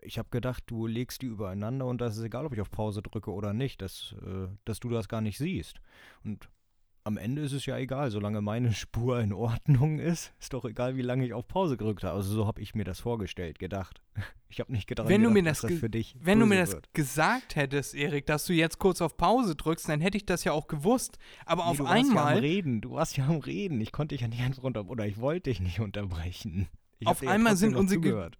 [0.00, 3.02] ich habe gedacht, du legst die übereinander und das ist egal, ob ich auf Pause
[3.02, 5.80] drücke oder nicht, dass, äh, dass du das gar nicht siehst.
[6.24, 6.48] Und
[7.06, 10.96] am Ende ist es ja egal, solange meine Spur in Ordnung ist, ist doch egal,
[10.96, 12.16] wie lange ich auf Pause gedrückt habe.
[12.16, 14.02] Also so habe ich mir das vorgestellt, gedacht.
[14.48, 16.46] Ich habe nicht gedacht, Wenn du gedacht, mir dass das das für dich Wenn du
[16.46, 16.94] mir böse das wird.
[16.94, 20.52] gesagt hättest, Erik, dass du jetzt kurz auf Pause drückst, dann hätte ich das ja
[20.52, 21.18] auch gewusst.
[21.46, 23.80] Aber Nee, auf du warst ja am einmal, Reden, du warst ja am Reden.
[23.80, 26.68] Ich konnte dich ja nicht einfach unter oder ich wollte dich nicht unterbrechen.
[27.00, 28.38] Ich Auf ja einmal trotzdem sind unsere zugehört.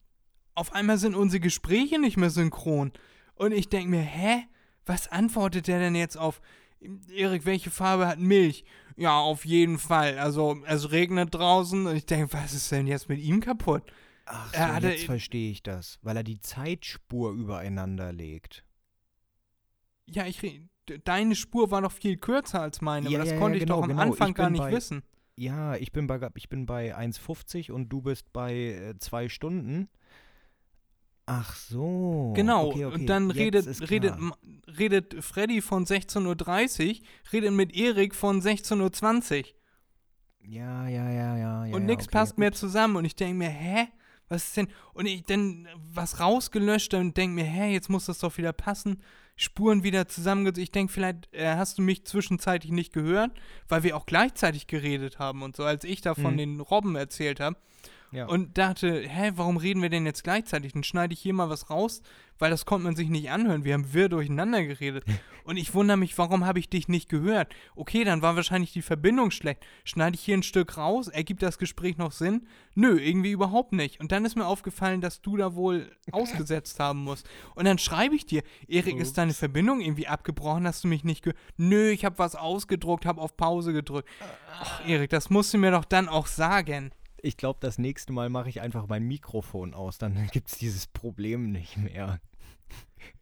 [0.54, 2.92] auf einmal sind unsere Gespräche nicht mehr synchron.
[3.34, 4.44] Und ich denke mir, hä?
[4.86, 6.40] Was antwortet der denn jetzt auf?
[7.14, 8.64] Erik, welche Farbe hat Milch?
[8.96, 10.18] Ja, auf jeden Fall.
[10.18, 13.82] Also, es regnet draußen und ich denke, was ist denn jetzt mit ihm kaputt?
[14.24, 18.64] Ach so, Er jetzt verstehe ich das, weil er die Zeitspur übereinander legt.
[20.06, 20.40] Ja, ich
[21.04, 23.64] deine Spur war doch viel kürzer als meine, Ja, aber das ja, ja, konnte ich
[23.64, 24.02] genau, doch am genau.
[24.02, 25.02] Anfang Ich gar nicht bei- wissen.
[25.38, 29.90] Ja, ich bin bei, ich bin bei 1,50 und du bist bei äh, zwei Stunden.
[31.26, 32.32] Ach so.
[32.36, 32.94] Genau, okay, okay.
[32.94, 34.14] und dann jetzt redet, redet,
[34.78, 39.44] redet Freddy von 16.30 Uhr, redet mit Erik von 16.20 Uhr.
[40.42, 41.66] Ja, ja, ja, ja.
[41.66, 42.12] ja und nichts okay.
[42.12, 42.96] passt mehr zusammen.
[42.96, 43.88] Und ich denke mir, hä?
[44.28, 44.68] Was ist denn?
[44.92, 49.02] Und ich dann was rausgelöscht und denke mir, hä, jetzt muss das doch wieder passen.
[49.36, 50.58] Spuren wieder zusammengesetzt.
[50.58, 53.32] Ich denke, vielleicht äh, hast du mich zwischenzeitlich nicht gehört,
[53.68, 56.38] weil wir auch gleichzeitig geredet haben und so, als ich da von Mhm.
[56.38, 57.56] den Robben erzählt habe.
[58.16, 58.24] Ja.
[58.28, 60.72] Und dachte, hä, warum reden wir denn jetzt gleichzeitig?
[60.72, 62.00] Dann schneide ich hier mal was raus,
[62.38, 63.64] weil das konnte man sich nicht anhören.
[63.64, 65.04] Wir haben wirr durcheinander geredet.
[65.44, 67.54] Und ich wundere mich, warum habe ich dich nicht gehört?
[67.74, 69.60] Okay, dann war wahrscheinlich die Verbindung schlecht.
[69.84, 71.08] Schneide ich hier ein Stück raus?
[71.08, 72.46] Ergibt das Gespräch noch Sinn?
[72.74, 74.00] Nö, irgendwie überhaupt nicht.
[74.00, 77.28] Und dann ist mir aufgefallen, dass du da wohl ausgesetzt haben musst.
[77.54, 80.66] Und dann schreibe ich dir, Erik, ist deine Verbindung irgendwie abgebrochen?
[80.66, 81.38] Hast du mich nicht gehört?
[81.58, 84.08] Nö, ich habe was ausgedruckt, habe auf Pause gedrückt.
[84.58, 86.92] Ach, Erik, das musst du mir doch dann auch sagen.
[87.22, 90.86] Ich glaube, das nächste Mal mache ich einfach mein Mikrofon aus, dann gibt es dieses
[90.86, 92.20] Problem nicht mehr.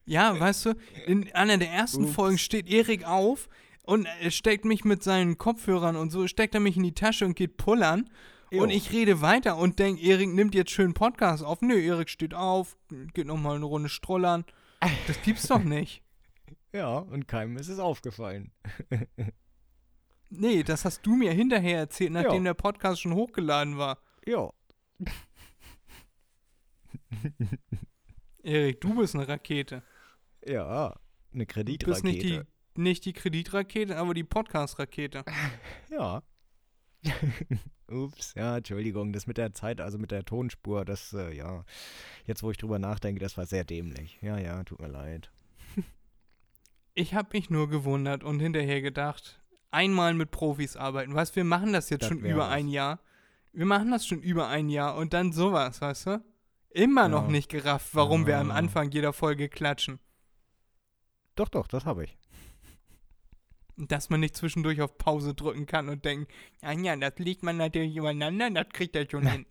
[0.06, 0.74] Ja, weißt du,
[1.06, 2.14] in einer der ersten Ups.
[2.14, 3.48] Folgen steht Erik auf,
[3.82, 7.24] Und er steckt mich mit seinen Kopfhörern und so, steckt er mich in die Tasche
[7.26, 8.08] und geht pullern.
[8.50, 8.76] Und Jo.
[8.76, 11.60] ich rede weiter und denke, Erik nimmt jetzt schön Podcast auf.
[11.60, 12.76] Nö, Erik steht auf,
[13.12, 14.44] geht nochmal eine Runde strollern.
[15.06, 16.02] Das gibt's doch nicht.
[16.72, 18.52] Ja, und keinem ist es aufgefallen.
[20.30, 22.52] Nee, das hast du mir hinterher erzählt, nachdem Ja.
[22.52, 23.98] der Podcast schon hochgeladen war.
[24.26, 24.50] Ja.
[28.42, 29.82] Erik, du bist eine Rakete.
[30.46, 30.94] Ja,
[31.32, 32.46] eine Du bist nicht die, Kreditrakete.
[32.74, 35.24] nicht die Kreditrakete, aber die Podcast-Rakete.
[35.90, 36.22] Ja.
[37.88, 41.64] Ups, ja, Entschuldigung, das mit der Zeit, also mit der Tonspur, das, äh, ja,
[42.26, 44.18] jetzt wo ich drüber nachdenke, das war sehr dämlich.
[44.22, 45.30] Ja, ja, tut mir leid.
[46.94, 49.42] Ich habe mich nur gewundert und hinterher gedacht,
[49.74, 51.14] einmal mit Profis arbeiten.
[51.14, 52.50] Weißt du, wir machen das jetzt Das schon über was.
[52.52, 53.00] ein Jahr.
[53.52, 56.24] Wir machen das schon über ein Jahr und dann sowas, weißt du?
[56.70, 57.30] Immer noch Ja.
[57.30, 58.54] nicht gerafft, warum wir am Ja.
[58.54, 60.00] Anfang jeder Folge klatschen.
[61.36, 62.16] Doch, doch, das habe ich.
[63.76, 67.56] Dass man nicht zwischendurch auf Pause drücken kann und denkt, ja, ja, das legt man
[67.56, 69.46] natürlich übereinander, das kriegt er schon hin.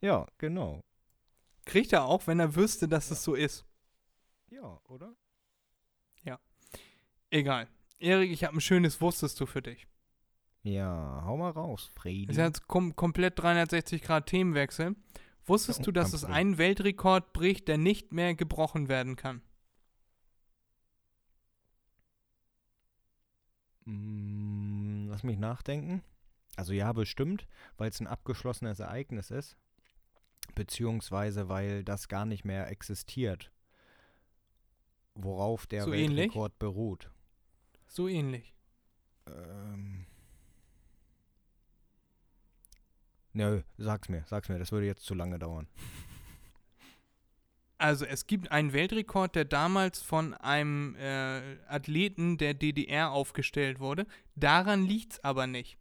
[0.00, 0.82] Ja, genau.
[1.66, 3.64] Kriegt er auch, wenn er wüsste, dass es so ist.
[4.50, 5.14] Ja, oder?
[7.30, 7.68] Egal.
[8.00, 9.86] Erik, ich habe ein schönes Wusstest du für dich.
[10.62, 12.26] Ja, hau mal raus, Friedi.
[12.26, 14.96] Das ist jetzt kom komplett 360 Grad Themenwechsel.
[15.46, 16.36] Wusstest Ja, du, dass es Problem.
[16.36, 19.42] einen Weltrekord bricht, der nicht mehr gebrochen werden kann?
[23.84, 26.02] Mm, lass mich nachdenken.
[26.56, 27.46] Also ja, bestimmt,
[27.76, 29.56] weil es ein abgeschlossenes Ereignis ist.
[30.54, 33.52] Beziehungsweise weil das gar nicht mehr existiert.
[35.14, 36.18] Worauf der So ähnlich?
[36.34, 37.10] Weltrekord beruht.
[37.88, 38.54] So ähnlich.
[39.26, 40.06] Ähm.
[43.32, 45.66] Nö, sag's mir, sag's mir, das würde jetzt zu lange dauern.
[47.80, 54.04] Also es gibt einen Weltrekord, der damals von einem äh, Athleten der DDR aufgestellt wurde.
[54.34, 55.78] Daran liegt's aber nicht.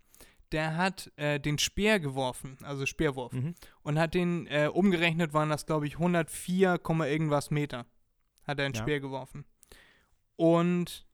[0.51, 3.55] Der hat äh, den Speer geworfen, also Speerwurf, Mhm.
[3.82, 7.88] und hat den, äh, umgerechnet waren das, glaube ich, 104, Komma irgendwas Meter,
[8.45, 8.82] hat er einen Ja.
[8.84, 9.43] Speer geworfen.
[10.36, 11.07] Und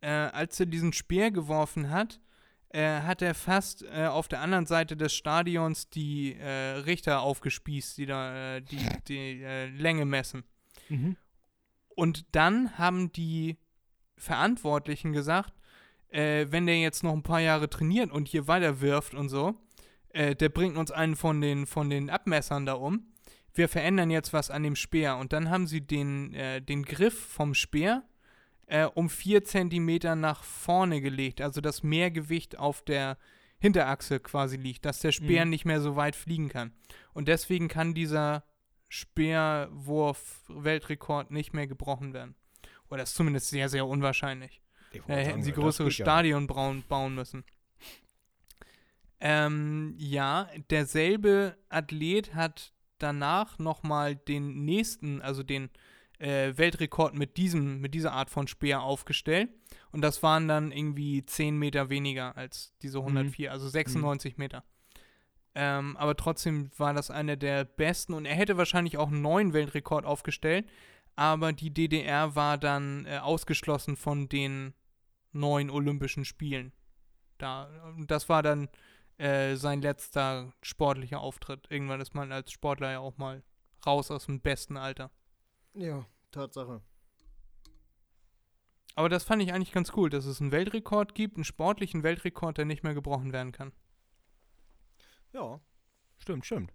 [0.00, 2.20] äh, als er diesen Speer geworfen hat,
[2.70, 7.98] äh, hat er fast äh, auf der anderen Seite des Stadions die äh, Richter aufgespießt,
[7.98, 10.44] die da äh, die, die äh, Länge messen.
[10.88, 11.16] Mhm.
[11.88, 13.58] Und dann haben die
[14.16, 15.54] Verantwortlichen gesagt,
[16.12, 19.54] wenn der jetzt noch ein paar Jahre trainiert und hier weiter wirft und so,
[20.12, 23.10] der bringt uns einen von den, von den Abmessern da um.
[23.54, 25.16] Wir verändern jetzt was an dem Speer.
[25.18, 28.04] Und dann haben sie den, äh, den Griff vom Speer
[28.70, 31.40] äh, um vier Zentimeter nach vorne gelegt.
[31.40, 33.18] Also dass mehr Gewicht auf der
[33.58, 35.50] Hinterachse quasi liegt, dass der Speer Mhm.
[35.50, 36.72] nicht mehr so weit fliegen kann.
[37.12, 38.44] Und deswegen kann dieser
[38.88, 42.34] Speerwurf-Weltrekord nicht mehr gebrochen werden.
[42.88, 44.60] Oder das ist zumindest sehr, sehr unwahrscheinlich.
[44.92, 45.92] Ich Da wollte hätten sie größere ja.
[45.92, 47.44] Stadion bauen, bauen müssen.
[49.20, 55.70] Ähm, ja, derselbe Athlet hat danach nochmal den nächsten, also den
[56.20, 59.50] äh, Weltrekord mit diesem, mit dieser Art von Speer aufgestellt.
[59.90, 64.64] Und das waren dann irgendwie 10 Meter weniger als diese 104, also 96 Meter.
[65.54, 69.52] Ähm, aber trotzdem war das einer der besten und er hätte wahrscheinlich auch einen neuen
[69.52, 70.70] Weltrekord aufgestellt,
[71.16, 74.74] aber die DDR war dann äh, ausgeschlossen von den
[75.32, 76.72] neuen Olympischen Spielen.
[77.38, 78.68] Da, und das war dann
[79.18, 81.66] äh, sein letzter sportlicher Auftritt.
[81.68, 83.42] Irgendwann ist man als Sportler ja auch mal
[83.84, 85.10] raus aus dem besten Alter.
[85.74, 86.80] Ja, Tatsache.
[88.96, 92.58] Aber das fand ich eigentlich ganz cool, dass es einen Weltrekord gibt, einen sportlichen Weltrekord,
[92.58, 93.72] der nicht mehr gebrochen werden kann.
[95.32, 95.60] Ja,
[96.18, 96.72] stimmt, stimmt.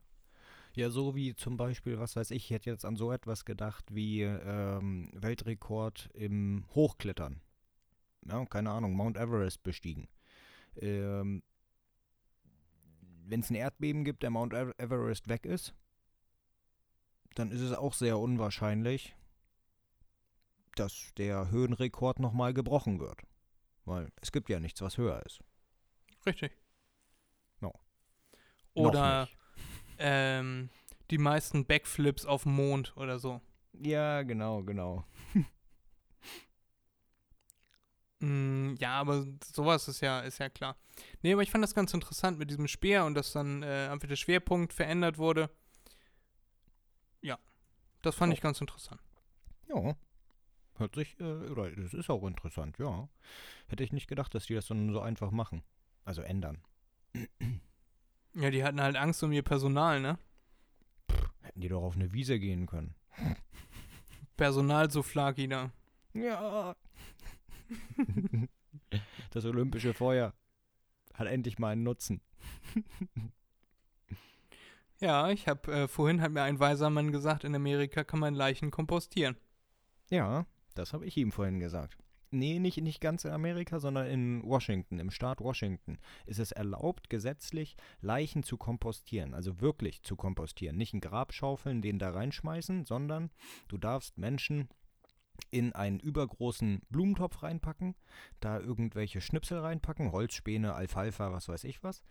[0.73, 3.85] Ja, so wie zum Beispiel, was weiß ich, ich hätte jetzt an so etwas gedacht
[3.93, 7.41] wie ähm, Weltrekord im Hochklettern.
[8.27, 10.07] Ja, keine Ahnung, Mount Everest bestiegen.
[10.77, 11.43] Ähm,
[13.27, 15.73] Wenn es ein Erdbeben gibt, der Mount Ever- Everest weg ist,
[17.35, 19.15] dann ist es auch sehr unwahrscheinlich,
[20.75, 23.21] dass der Höhenrekord nochmal gebrochen wird.
[23.85, 25.41] Weil es gibt ja nichts, was höher ist.
[26.25, 26.51] Richtig.
[27.59, 27.73] No.
[28.73, 29.29] Oder
[29.99, 30.69] ähm,
[31.11, 33.41] die meisten Backflips auf dem Mond oder so.
[33.73, 35.05] Ja, genau, genau.
[38.21, 40.77] Mm, ja, aber sowas ist ja, ist ja klar.
[41.21, 44.07] Nee, aber ich fand das ganz interessant mit diesem Speer und dass dann äh, einfach
[44.07, 45.49] der Schwerpunkt verändert wurde.
[48.05, 48.33] Das fand Oh.
[48.35, 49.01] ich ganz interessant.
[49.67, 49.95] Ja.
[50.77, 53.09] Hört sich, äh, oder das ist auch interessant, ja.
[53.67, 55.63] Hätte ich nicht gedacht, dass die das dann so einfach machen.
[56.03, 56.59] Also ändern.
[58.35, 60.19] Ja, die hatten halt Angst um ihr Personal, ne?
[61.41, 62.93] Hätten die doch auf eine Wiese gehen können.
[64.37, 65.71] Personal so flaki da.
[66.13, 66.75] Ja.
[69.31, 70.33] Das olympische Feuer
[71.15, 72.21] hat endlich mal einen Nutzen.
[75.05, 78.33] Ja, ich habe äh, vorhin hat mir ein weiser Mann gesagt, in Amerika kann man
[78.33, 79.37] Leichen kompostieren.
[80.09, 81.95] Ja, das habe ich ihm vorhin gesagt.
[82.31, 87.11] Nee, nicht, nicht ganz in Amerika, sondern in Washington, im Staat Washington, ist es erlaubt,
[87.11, 90.75] gesetzlich Leichen zu kompostieren, also wirklich zu kompostieren.
[90.75, 93.29] Nicht ein Grab schaufeln, den da reinschmeißen, sondern
[93.67, 94.69] du darfst Menschen
[95.51, 97.93] in einen übergroßen Blumentopf reinpacken,
[98.39, 102.01] da irgendwelche Schnipsel reinpacken, Holzspäne, Alfalfa, was weiß ich was,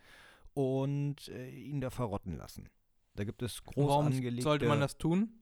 [0.52, 2.68] und äh, ihn da verrotten lassen.
[3.14, 5.32] Da gibt es groß Warum angelegte sollte man das tun?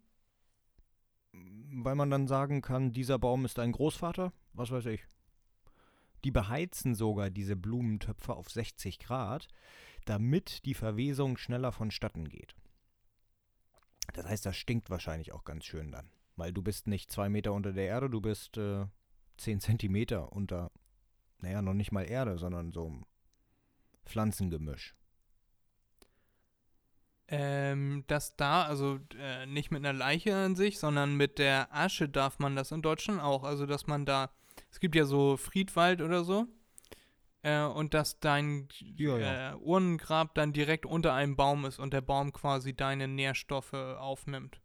[1.73, 5.07] weil man dann sagen kann, dieser Baum ist ein Großvater, was weiß ich.
[6.25, 9.49] Die beheizen sogar diese Blumentöpfe auf 60 Grad,
[10.05, 12.55] damit die Verwesung schneller vonstatten geht.
[14.13, 16.11] Das heißt, das stinkt wahrscheinlich auch ganz schön dann.
[16.37, 18.87] Weil du bist nicht zwei Meter unter der Erde, du bist äh,
[19.39, 20.71] 10 Zentimeter unter,
[21.39, 23.07] naja, noch nicht mal Erde, sondern so ein
[24.05, 24.95] Pflanzengemisch.
[27.35, 32.07] Ähm, dass da, also äh, nicht mit einer Leiche an sich, sondern mit der Asche
[32.07, 33.43] darf man das in Deutschland auch.
[33.43, 34.31] Also, dass man da,
[34.71, 36.47] es gibt ja so Friedwald oder so,
[37.41, 39.53] äh, und dass dein Ja, ja.
[39.53, 44.61] Äh, Urnengrab dann direkt unter einem Baum ist und der Baum quasi deine Nährstoffe aufnimmt.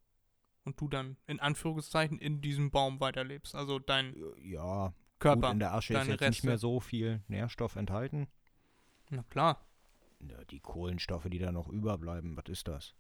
[0.66, 3.56] Und du dann in Anführungszeichen in diesem Baum weiterlebst.
[3.56, 4.14] Also dein
[4.44, 5.48] Ja, Körper.
[5.48, 6.48] gut, in der Asche ist jetzt nicht Reste.
[6.48, 8.28] mehr so viel Nährstoff enthalten.
[9.10, 9.66] Na klar.
[10.20, 12.96] Ja, die Kohlenstoffe, die da noch überbleiben, was ist das?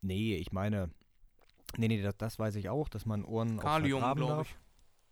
[0.00, 0.90] Nee, ich meine,
[1.76, 4.58] nee, nee, das, das weiß ich auch, dass man Ohren auch Kalium, vergraben glaub darf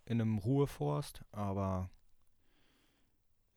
[0.05, 1.89] in einem Ruheforst, aber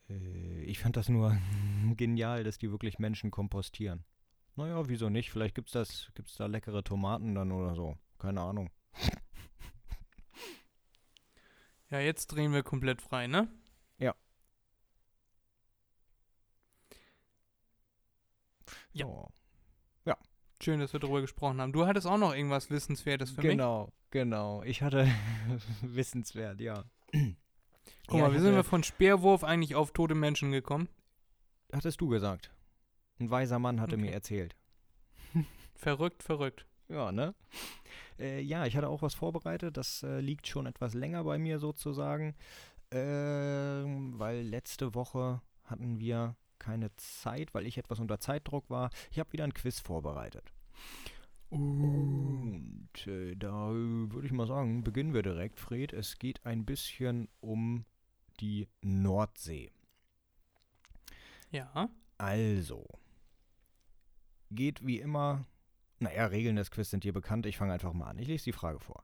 [0.09, 1.39] äh, ich fand das nur
[1.97, 4.05] genial, dass die wirklich Menschen kompostieren.
[4.57, 5.31] Naja, wieso nicht?
[5.31, 7.97] Vielleicht gibt's das, gibt's da leckere Tomaten dann oder so.
[8.19, 8.71] Keine Ahnung.
[11.91, 13.49] Ja, jetzt drehen wir komplett frei, ne?
[13.99, 14.15] Ja.
[18.95, 19.29] So.
[20.63, 21.73] Schön, dass wir darüber gesprochen haben.
[21.73, 23.53] Du hattest auch noch irgendwas Wissenswertes für mich.
[23.53, 24.63] Genau, genau.
[24.63, 25.09] Ich hatte
[25.81, 26.85] wissenswert, ja.
[28.07, 30.91] Guck Ja, mal, wie sind wir von Speerwurf eigentlich auf tote Menschen gekommen?
[31.73, 32.51] Hattest du gesagt.
[33.19, 34.15] Ein weiser Mann hatte mir Okay.
[34.15, 34.57] erzählt.
[35.77, 36.67] Verrückt, verrückt.
[36.89, 37.35] Ja, ne?
[38.19, 39.79] Äh, ja, ich hatte auch was vorbereitet.
[39.79, 42.35] Das äh, liegt schon etwas länger bei mir sozusagen.
[42.91, 48.91] Ähm, weil letzte Woche hatten wir keine Zeit, weil ich etwas unter Zeitdruck war.
[49.11, 50.53] Ich habe wieder ein Quiz vorbereitet.
[51.49, 55.93] Und äh, da würde ich mal sagen, beginnen wir direkt, Fred.
[55.93, 57.85] Es geht ein bisschen um
[58.39, 59.73] die Nordsee.
[61.51, 61.91] Ja.
[62.19, 62.87] Also,
[64.51, 65.47] geht wie immer,
[65.99, 68.19] naja, Regeln des Quiz sind dir bekannt, ich fange einfach mal an.
[68.19, 69.03] Ich lese die Frage vor.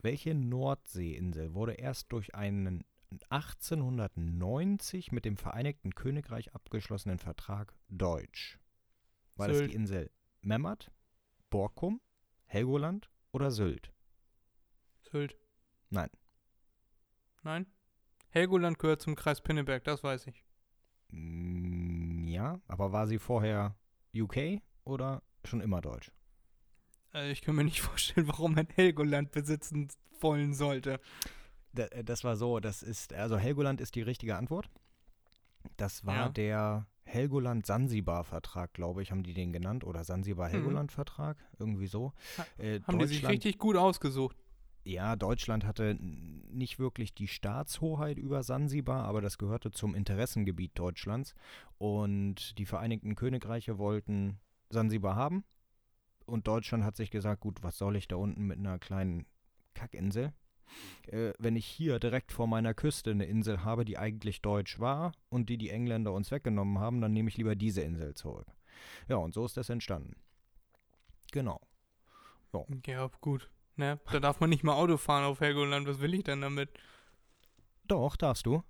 [0.00, 2.84] Welche Nordseeinsel wurde erst durch einen
[3.30, 8.58] 1890 mit dem Vereinigten Königreich abgeschlossenen Vertrag deutsch?
[9.36, 9.70] War das Sylt.
[9.70, 10.10] die Insel
[10.40, 10.90] Memmert,
[11.50, 12.00] Borkum,
[12.46, 13.92] Helgoland oder Sylt?
[15.10, 15.36] Sylt.
[15.90, 16.10] Nein.
[17.42, 17.66] Nein?
[18.30, 20.44] Helgoland gehört zum Kreis Pinneberg, das weiß ich.
[21.08, 23.76] Mm, ja, aber war sie vorher
[24.14, 26.10] UK oder schon immer deutsch?
[27.14, 29.88] Äh, ich kann mir nicht vorstellen, warum man Helgoland besitzen
[30.20, 31.00] wollen sollte.
[31.76, 34.70] Äh, Das war so, das ist, also Helgoland ist die richtige Antwort.
[35.76, 36.28] Das war Ja.
[36.28, 39.84] der Helgoland-Sansibar-Vertrag, glaube ich, haben die den genannt.
[39.84, 42.12] Oder Sansibar-Helgoland-Vertrag, irgendwie so.
[42.38, 44.36] Ha- Äh, Haben die sich richtig gut ausgesucht.
[44.84, 51.34] Ja, Deutschland hatte nicht wirklich die Staatshoheit über Sansibar, aber das gehörte zum Interessengebiet Deutschlands.
[51.78, 55.44] Und die Vereinigten Königreiche wollten Sansibar haben.
[56.26, 59.26] Und Deutschland hat sich gesagt, gut, was soll ich da unten mit einer kleinen
[59.74, 60.32] Kackinsel?
[61.06, 65.12] Äh, wenn ich hier direkt vor meiner Küste eine Insel habe, die eigentlich deutsch war
[65.28, 68.46] und die die Engländer uns weggenommen haben, dann nehme ich lieber diese Insel zurück.
[69.08, 70.16] Ja, und so ist das entstanden.
[71.32, 71.60] Genau.
[72.86, 73.50] Ja, gut.
[73.76, 73.98] Ne?
[74.10, 75.86] Da darf man nicht mal Auto fahren auf Helgoland.
[75.86, 76.70] Was will ich denn damit?
[77.84, 78.62] Doch, darfst du.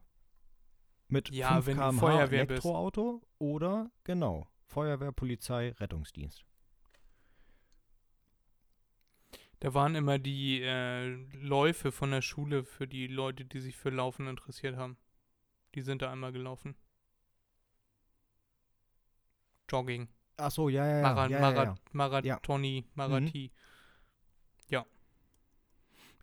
[1.09, 2.65] Mit Ja, 5 wenn du km/h Feuerwehr bist.
[2.65, 6.45] Elektroauto oder, genau, Feuerwehr, Polizei, Rettungsdienst.
[9.63, 13.91] Da waren immer die äh, Läufe von der Schule für die Leute, die sich für
[13.91, 14.97] Laufen interessiert haben.
[15.77, 16.75] Die sind da einmal gelaufen.
[19.71, 20.09] Jogging.
[20.37, 21.03] Ach so, ja, ja, ja.
[21.03, 21.75] Mara ja, ja, ja.
[21.93, 23.53] Marathoni, Marathi.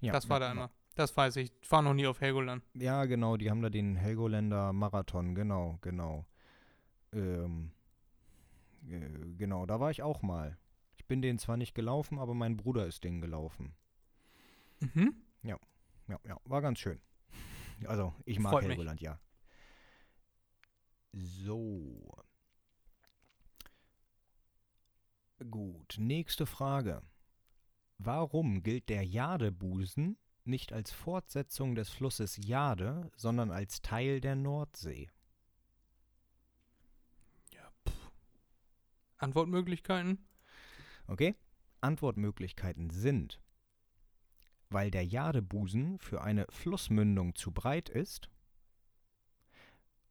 [0.02, 0.72] ja, das war ja, da immer.
[0.96, 1.54] Das weiß ich.
[1.62, 2.62] Ich war noch nie auf Helgoland.
[2.74, 6.26] Ja, genau, die haben da den Helgoländer Marathon, genau, genau.
[7.14, 7.72] Ähm,
[8.90, 10.58] äh, genau, da war ich auch mal.
[11.10, 13.74] Bin den zwar nicht gelaufen, aber mein Bruder ist den gelaufen.
[14.80, 15.16] Mhm.
[15.42, 15.58] Ja,
[16.08, 17.02] ja, war ganz schön.
[17.86, 18.78] Also, ich mag Freut mich.
[18.78, 19.20] Helgoland, ja.
[21.12, 22.16] So.
[25.50, 27.02] Gut, nächste Frage.
[27.98, 35.10] Warum gilt der Jadebusen nicht als Fortsetzung des Flusses Jade, sondern als Teil der Nordsee?
[39.18, 40.29] Antwortmöglichkeiten?
[41.10, 41.36] Okay?
[41.82, 43.42] Antwortmöglichkeiten sind,
[44.70, 48.30] weil der Jadebusen für eine Flussmündung zu breit ist,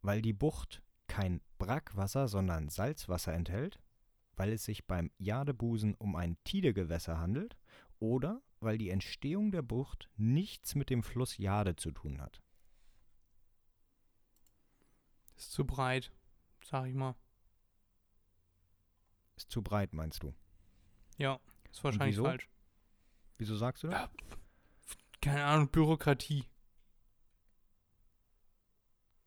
[0.03, 3.81] weil die Bucht kein Brackwasser, sondern Salzwasser enthält,
[4.37, 7.57] weil es sich beim Jadebusen um ein Tidegewässer handelt
[8.01, 12.43] oder weil die Entstehung der Bucht nichts mit dem Fluss Jade zu tun hat.
[15.37, 16.13] Ist zu breit,
[16.65, 17.15] sag ich mal.
[19.37, 20.35] Ist zu breit, meinst du?
[21.19, 21.39] Ja,
[21.71, 22.25] ist wahrscheinlich wieso?
[22.25, 22.49] falsch.
[23.39, 24.01] Wieso sagst du das?
[24.01, 24.11] Ja,
[25.21, 26.45] Keine Ahnung, Bürokratie.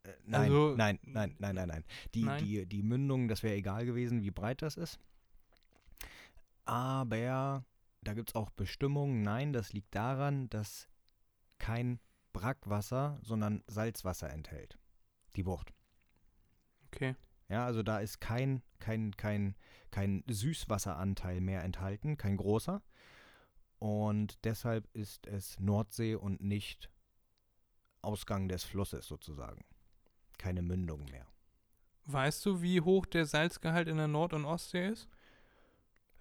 [0.04, 1.84] Äh, nein, Also- nein, nein, nein, nein, nein.
[2.14, 2.44] Die, Nein?
[2.44, 4.98] Die, die Mündung, das wäre egal gewesen, wie breit das ist.
[6.64, 7.64] Aber
[8.02, 9.22] da gibt es auch Bestimmungen.
[9.22, 10.88] Nein, das liegt daran, dass
[11.58, 12.00] kein
[12.32, 14.78] Brackwasser, sondern Salzwasser enthält.
[15.36, 15.72] Die Bucht.
[16.86, 17.14] Okay.
[17.52, 19.56] Ja, also da ist kein, kein, kein,
[19.90, 22.80] kein Süßwasseranteil mehr enthalten, kein großer.
[23.78, 26.88] Und deshalb ist es Nordsee und nicht
[28.00, 29.66] Ausgang des Flusses sozusagen.
[30.38, 31.26] Keine Mündung mehr.
[32.06, 35.06] Weißt du, wie hoch der Salzgehalt in der Nord- und Ostsee ist?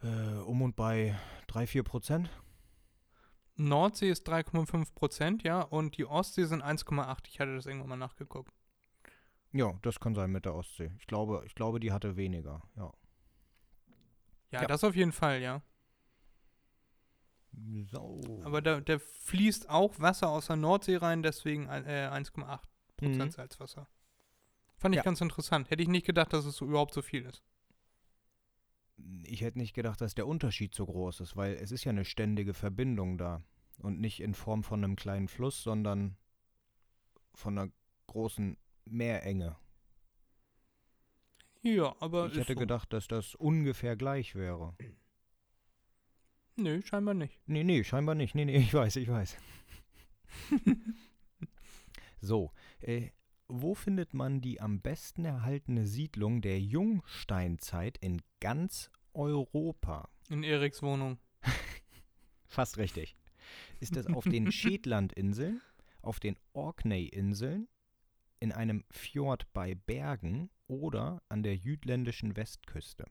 [0.04, 1.18] Äh, um und bei
[1.48, 2.30] 3, 4 Prozent.
[3.56, 7.20] Nordsee ist 3,5 Prozent, ja, und die Ostsee sind 1,8.
[7.30, 8.52] Ich hatte das irgendwann mal nachgeguckt.
[9.54, 10.92] Ja, das kann sein mit der Ostsee.
[11.00, 12.62] Ich glaube, ich glaube, die hatte weniger.
[12.76, 12.94] Ja.
[14.52, 14.68] Ja, Ja.
[14.68, 15.62] das auf jeden Fall, ja.
[17.92, 18.22] So.
[18.44, 22.60] Aber da, da fließt auch Wasser aus der Nordsee rein, deswegen äh, 1,8
[22.98, 23.32] Prozent Mhm.
[23.32, 23.88] Salzwasser.
[24.78, 25.04] Fand ich Ja.
[25.04, 25.70] ganz interessant.
[25.70, 27.44] Hätte ich nicht gedacht, dass es so überhaupt so viel ist.
[29.24, 32.06] Ich hätte nicht gedacht, dass der Unterschied so groß ist, weil es ist ja eine
[32.06, 33.42] ständige Verbindung da.
[33.80, 36.16] Und nicht in Form von einem kleinen Fluss, sondern
[37.34, 37.72] von einer
[38.08, 39.56] großen Meerenge.
[41.64, 42.60] Ja, aber ich hätte so.
[42.60, 44.76] gedacht, dass das ungefähr gleich wäre.
[46.56, 47.40] Nö, scheinbar nicht.
[47.48, 48.36] Nee, nee, scheinbar nicht.
[48.36, 49.38] Nee, nee, ich weiß, ich weiß.
[52.22, 53.10] so, äh,
[53.48, 60.10] wo findet man die am besten erhaltene Siedlung der Jungsteinzeit in ganz Europa?
[60.30, 61.20] In Eriks Wohnung.
[62.48, 63.18] Fast richtig.
[63.80, 65.62] Ist es auf den Shetlandinseln,
[66.02, 67.68] auf den Orkney-Inseln,
[68.42, 73.06] in einem Fjord bei Bergen oder an der jütländischen Westküste?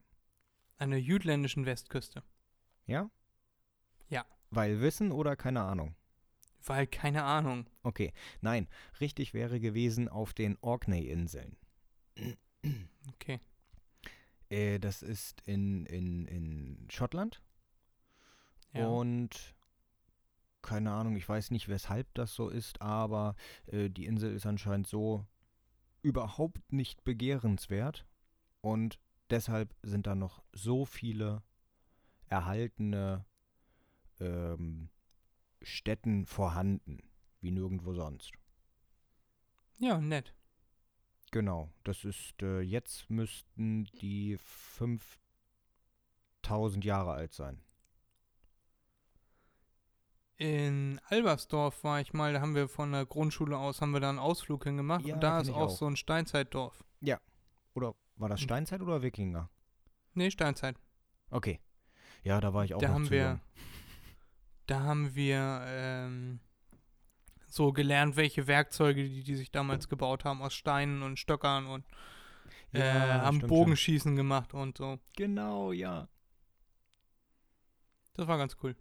[0.76, 2.22] An der jütländischen Westküste.
[2.87, 3.11] Ja?
[4.09, 4.26] Ja.
[4.51, 5.95] Weil Wissen oder keine Ahnung?
[6.64, 7.70] Weil, keine Ahnung.
[7.83, 8.68] Okay, nein,
[9.01, 11.57] richtig wäre gewesen auf den Orkney-Inseln.
[13.14, 13.41] Okay.
[14.51, 17.41] Äh, das ist in, in, in Schottland
[18.74, 18.89] Ja.
[18.89, 19.55] und
[20.62, 23.34] keine Ahnung, ich weiß nicht, weshalb das so ist, aber
[23.66, 25.26] äh, die Insel ist anscheinend so
[26.02, 28.06] überhaupt nicht begehrenswert
[28.61, 28.98] und
[29.30, 31.42] deshalb sind da noch so viele
[32.28, 33.24] erhaltene
[34.20, 34.88] ähm,
[35.62, 36.98] Städten vorhanden,
[37.40, 38.32] wie nirgendwo sonst.
[39.78, 40.34] ja, nett.
[41.32, 44.36] Genau, das ist, äh, jetzt müssten die
[46.42, 47.62] 5000 Jahre alt sein.
[50.41, 54.09] In Albersdorf war ich mal, da haben wir von der Grundschule aus, haben wir da
[54.09, 55.70] einen Ausflug hingemacht Ja, und da ist auch, auch.
[55.70, 56.82] so ein Steinzeitdorf.
[57.74, 58.45] Oder war das Hm.
[58.45, 59.51] Steinzeit oder Wikinger?
[60.14, 60.76] Nee, Steinzeit.
[61.30, 61.61] Okay.
[62.22, 63.41] Ja, da war ich auch Da noch haben zu wir, jung.
[64.66, 66.41] da haben wir ähm,
[67.47, 71.84] so gelernt, welche Werkzeuge, die, die sich damals gebaut haben, aus Steinen und Stöckern und
[72.72, 74.99] äh, Ja, haben stimmt, Bogenschießen gemacht und so.
[75.16, 76.09] Genau, ja.
[78.14, 78.74] Das war ganz cool.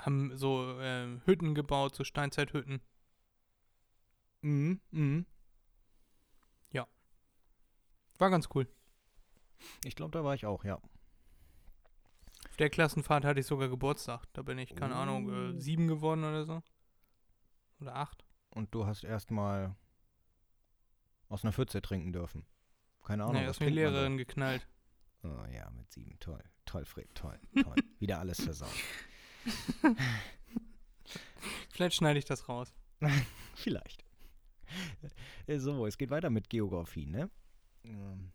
[0.00, 2.80] Haben so ähm, Hütten gebaut, so Steinzeithütten.
[4.42, 5.26] Mhm, mhm.
[8.20, 8.68] War ganz cool.
[9.82, 10.74] Ich glaube, da war ich auch, ja.
[10.76, 14.26] Auf der Klassenfahrt hatte ich sogar Geburtstag.
[14.34, 15.32] Da bin ich, keine Ahnung, Oh.
[15.56, 16.62] äh, sieben geworden oder so.
[17.80, 18.26] Oder acht.
[18.50, 19.74] Und du hast erstmal
[21.28, 22.44] aus einer Pfütze trinken dürfen.
[23.02, 23.36] Keine Ahnung.
[23.40, 23.64] nee, man da?
[23.64, 24.68] Lehrerin geknallt.
[25.22, 26.18] Oh ja, mit sieben.
[26.20, 26.44] Toll.
[26.66, 27.14] Toll, Frick.
[27.14, 27.40] Toll.
[27.62, 27.74] Toll.
[28.00, 28.68] Wieder alles versaut.
[31.70, 32.72] Vielleicht schneide ich das raus.
[33.54, 34.04] Vielleicht.
[35.46, 37.30] Äh, So, es geht weiter mit Geografie, ne?
[37.84, 38.32] Ähm,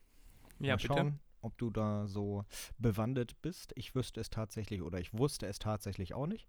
[0.59, 0.87] Ja, mal bitte.
[0.87, 2.43] schauen, ob du da so
[2.77, 3.71] bewandert bist.
[3.75, 6.47] Ich wüsste es tatsächlich oder ich wusste es tatsächlich auch nicht.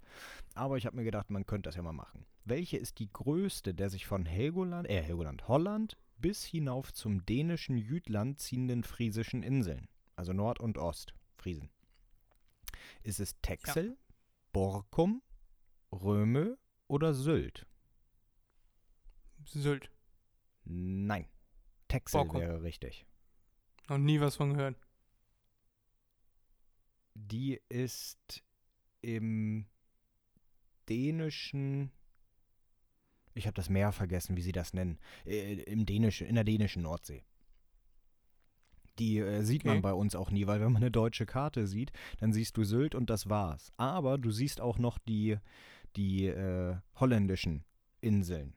[0.54, 2.24] Aber ich habe mir gedacht, man könnte das ja mal machen.
[2.44, 7.76] Welche ist die größte der sich von Helgoland, äh Helgoland, Holland bis hinauf zum dänischen
[7.76, 9.88] Jütland ziehenden friesischen Inseln?
[10.16, 11.68] Also Nord und Ost, Friesen.
[13.02, 13.98] Ist es Texel,
[14.56, 15.20] Borkum,
[15.92, 16.56] Röme
[16.88, 17.66] oder Sylt?
[19.44, 19.92] Sylt.
[20.64, 21.28] Nein.
[21.88, 22.40] Texel Borkum.
[22.40, 23.04] wäre richtig.
[23.90, 24.80] Noch nie was von gehört.
[27.12, 28.42] Die ist
[29.02, 29.66] im
[30.88, 31.92] dänischen.
[33.34, 34.98] Ich habe das Meer vergessen, wie sie das nennen.
[35.26, 37.26] Äh, Im dänischen, in der dänischen Nordsee.
[38.98, 39.82] Die äh, sieht man Okay.
[39.82, 42.94] bei uns auch nie, weil wenn man eine deutsche Karte sieht, dann siehst du Sylt
[42.94, 43.70] und das war's.
[43.76, 45.36] Aber du siehst auch noch die,
[45.96, 47.64] die äh, holländischen
[48.00, 48.54] Inseln.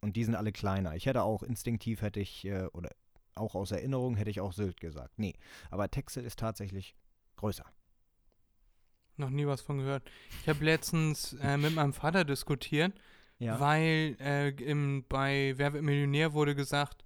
[0.00, 0.94] Und die sind alle kleiner.
[0.96, 2.90] Ich hätte auch instinktiv hätte ich, äh, oder
[3.34, 5.18] auch aus Erinnerung hätte ich auch Sylt gesagt.
[5.18, 5.34] Nee,
[5.70, 6.94] aber Texel ist tatsächlich
[7.36, 7.64] größer.
[9.16, 10.02] Noch nie was von gehört.
[10.42, 12.92] Ich habe letztens äh, mit meinem Vater diskutiert,
[13.58, 17.03] weil äh, im, bei Wer wird Millionär wurde gesagt,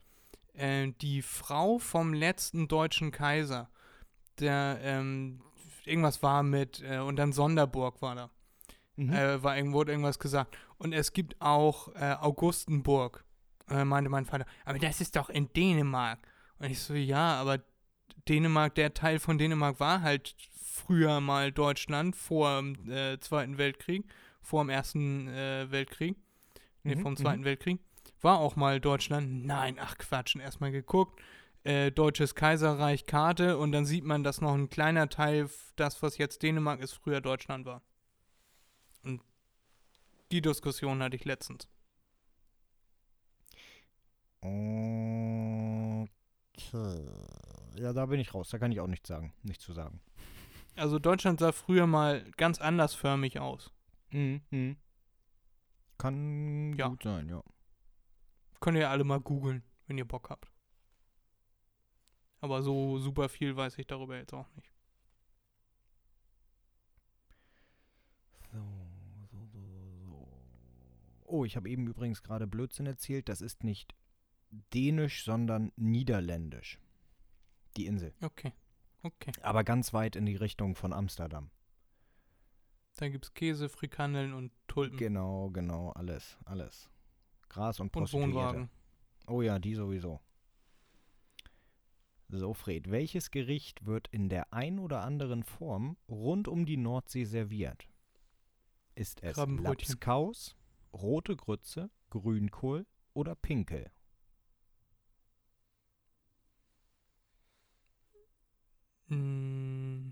[0.59, 3.71] äh, die Frau vom letzten deutschen Kaiser,
[4.39, 5.43] der ähm,
[5.85, 8.31] irgendwas war mit, äh, und dann Sonderburg war da.
[8.97, 9.13] Mhm.
[9.13, 10.57] äh, war irgendwo wurde irgendwas gesagt.
[10.77, 13.25] Und es gibt auch äh, Augustenburg,
[13.69, 14.47] äh, meinte mein Vater.
[14.65, 16.19] Aber das ist doch in Dänemark.
[16.59, 17.61] Und ich so, ja, aber
[18.29, 24.05] Dänemark, der Teil von Dänemark war halt früher mal Deutschland vor dem Zweiten Weltkrieg,
[24.43, 26.17] vor dem Ersten Weltkrieg,
[26.97, 27.17] Mhm, vom mhm.
[27.17, 27.81] Zweiten Weltkrieg.
[28.21, 29.47] War auch mal Deutschland.
[29.47, 31.21] Nein, ach Quatsch, und erstmal geguckt.
[31.65, 36.19] Äh, Deutsches Kaiserreich Karte und dann sieht man, dass noch ein kleiner Teil, das was
[36.19, 37.83] jetzt Dänemark ist, früher Deutschland war.
[39.05, 39.23] Und
[40.33, 41.69] die Diskussion hatte ich letztens.
[44.41, 46.09] Okay.
[47.77, 48.49] Ja, da bin ich raus.
[48.51, 49.33] Da kann ich auch nichts sagen.
[49.43, 50.01] Nichts zu sagen.
[50.77, 53.73] Also Deutschland sah früher mal ganz andersförmig aus.
[54.11, 54.77] Mhm.
[55.99, 56.89] Kann Ja.
[56.89, 57.43] gut sein, ja.
[58.61, 60.51] Könnt ihr alle mal googeln, wenn ihr Bock habt.
[62.41, 64.73] Aber so super viel weiß ich darüber jetzt auch nicht.
[68.53, 68.59] So,
[69.31, 69.59] so, so,
[70.07, 70.29] so.
[71.25, 73.29] Oh, ich habe eben übrigens gerade Blödsinn erzählt.
[73.29, 73.95] Das ist nicht
[74.51, 76.79] dänisch, sondern niederländisch.
[77.77, 78.15] Die Insel.
[78.23, 78.53] Okay.
[79.03, 79.33] Okay.
[79.43, 81.51] Aber ganz weit in die Richtung von Amsterdam.
[82.97, 84.99] Dann gibt's Käse, Frikandeln und Tulpen.
[84.99, 86.91] Genau, genau, alles, alles.
[87.49, 88.35] Gras und und Prostituierte.
[88.35, 88.71] Wohnwagen.
[89.27, 90.21] Oh ja, die sowieso.
[92.31, 97.25] So, Fred, welches Gericht wird in der ein oder anderen Form rund um die Nordsee
[97.25, 97.89] serviert?
[98.95, 99.37] Ist es.
[99.37, 100.57] Lapskaus,
[100.93, 103.91] rote Grütze, Grünkohl oder Pinkel?
[109.07, 110.11] Mm.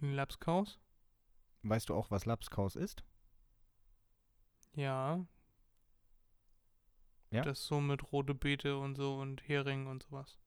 [0.00, 0.78] Lapskaus?
[1.62, 3.04] Weißt du auch, was Lapskaus ist?
[4.78, 5.26] Ja.
[7.32, 7.42] Ja?
[7.42, 10.38] Das so mit rote Beete und so und Hering und sowas.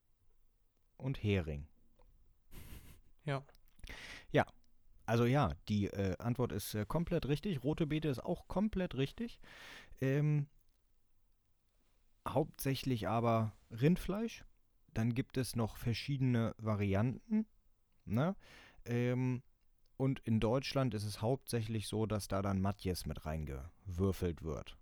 [0.98, 1.68] Und Hering.
[3.26, 3.46] Ja.
[4.32, 4.48] Ja.
[5.06, 7.64] Also ja, die äh, Antwort ist äh, komplett richtig.
[7.64, 9.40] Rote Beete ist auch komplett richtig.
[10.00, 10.48] Ähm,
[12.28, 14.44] hauptsächlich aber Rindfleisch.
[14.94, 17.46] Dann gibt es noch verschiedene Varianten.
[18.06, 18.36] Ne?
[18.86, 19.44] Ähm,
[20.02, 24.76] und in Deutschland ist es hauptsächlich so, dass da dann Matjes mit reingewürfelt wird.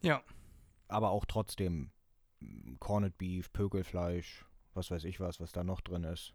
[0.00, 0.22] Ja.
[0.88, 1.90] Aber auch trotzdem
[2.40, 6.32] mm, Corned Beef, Pökelfleisch, was weiß ich was, was da noch drin ist.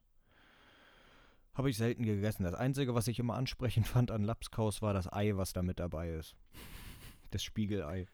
[1.56, 2.44] Habe ich selten gegessen.
[2.44, 5.80] Das Einzige, was ich immer ansprechend fand an Lapskaus, war das Ei, was da mit
[5.80, 6.36] dabei ist.
[7.32, 8.06] Das Spiegelei.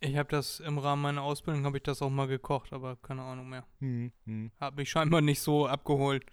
[0.00, 3.22] Ich habe das im Rahmen meiner Ausbildung habe ich das auch mal gekocht, aber keine
[3.22, 3.64] Ahnung mehr.
[3.78, 4.50] Hm, hm.
[4.58, 6.26] Hat mich scheinbar nicht so abgeholt.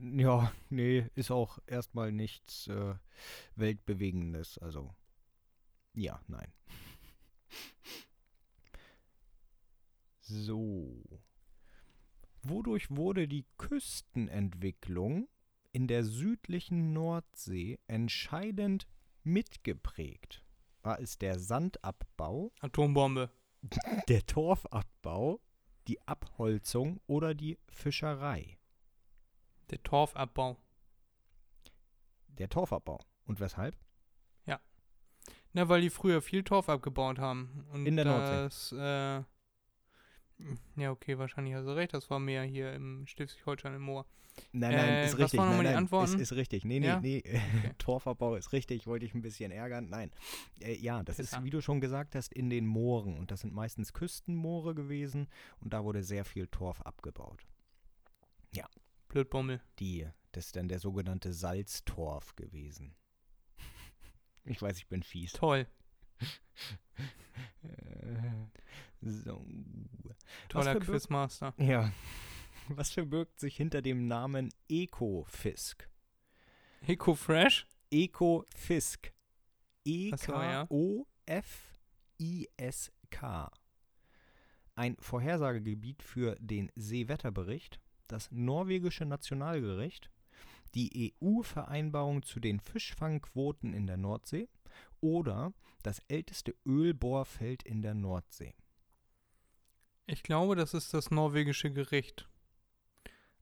[0.00, 2.94] Ja, nee, ist auch erstmal nichts äh,
[3.56, 4.58] Weltbewegendes.
[4.58, 4.94] Also,
[5.94, 6.52] ja, nein.
[10.20, 11.20] So.
[12.42, 15.28] Wodurch wurde die Küstenentwicklung
[15.72, 18.86] in der südlichen Nordsee entscheidend
[19.22, 20.42] mitgeprägt?
[20.82, 23.30] War es der Sandabbau, Atombombe.
[24.08, 25.40] der Torfabbau,
[25.88, 28.58] die Abholzung oder die Fischerei?
[29.74, 30.56] Der Torfabbau.
[32.28, 33.00] Der Torfabbau.
[33.26, 33.76] Und weshalb?
[35.56, 37.64] Na, weil die früher viel Torf abgebaut haben.
[37.72, 38.32] Und In der Nordsee.
[38.34, 39.22] das, äh,
[40.80, 41.94] Ja, okay, wahrscheinlich hast du recht.
[41.94, 44.04] Das war mehr hier im Schleswig-Holstein im Moor.
[44.50, 45.38] Nein, nein, Äh, ist richtig.
[45.38, 46.14] waren Nein, nein, Antworten?
[46.14, 46.64] Ist, ist richtig.
[46.64, 46.98] Nee, nee, Ja?
[47.00, 47.22] nee.
[47.78, 48.88] Torfabbau ist richtig.
[48.88, 49.88] Wollte ich ein bisschen ärgern.
[49.88, 50.10] Nein.
[50.60, 51.44] Äh, ja, das ist, Pisser.
[51.44, 53.16] wie du schon gesagt hast, in den Mooren.
[53.16, 55.28] Und das sind meistens Küstenmoore gewesen.
[55.60, 57.46] Und da wurde sehr viel Torf abgebaut.
[59.14, 59.60] Blödbommel.
[59.78, 62.96] Die, das ist dann der sogenannte Salztorf gewesen.
[64.44, 65.32] Ich weiß, ich bin fies.
[65.32, 65.68] Toll.
[67.62, 68.46] Äh,
[69.00, 69.46] so.
[70.48, 71.54] Toller Quizmaster.
[71.58, 71.92] Ja.
[72.68, 75.88] Was verbirgt sich hinter dem Namen Ecofisk?
[76.84, 77.68] Eco Fresh?
[77.90, 79.12] Ecofisk.
[79.84, 80.72] E-K-O-F-I-S-K.
[84.74, 90.10] Ein Vorhersagegebiet für den Seewetterbericht, das norwegische Nationalgericht,
[90.74, 94.48] die EU-Vereinbarung zu den Fischfangquoten in der Nordsee
[95.00, 95.52] oder
[95.82, 98.54] das älteste Ölbohrfeld in der Nordsee.
[100.06, 102.28] Ich glaube, das ist das norwegische Gericht.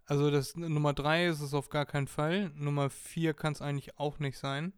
[0.04, 2.50] Also das Nummer 3 ist es auf gar keinen Fall.
[2.54, 4.72] Nummer 4 kann es eigentlich auch nicht sein.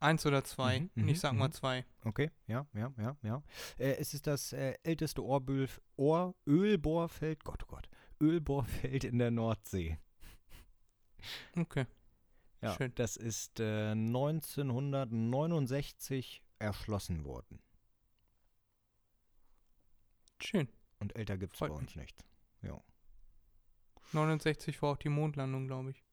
[0.00, 0.80] Eins oder zwei.
[0.80, 1.52] Mhm, mhm, ich sag mal mhm.
[1.52, 1.84] zwei.
[2.04, 3.42] Okay, ja, ja, ja, ja.
[3.78, 7.88] Äh, es ist das äh, älteste Orböl Ohr Ölbohrfeld, Gott, oh Gott,
[8.22, 9.98] Ölbohrfeld in der Nordsee.
[11.56, 11.86] Okay.
[12.60, 12.92] Ja, Schön.
[12.94, 17.60] das ist äh, 1969 erschlossen worden.
[20.40, 20.68] Schön.
[20.98, 22.24] Und älter gibt es bei uns nicht.
[24.12, 26.04] 69 war auch die Mondlandung, glaube ich.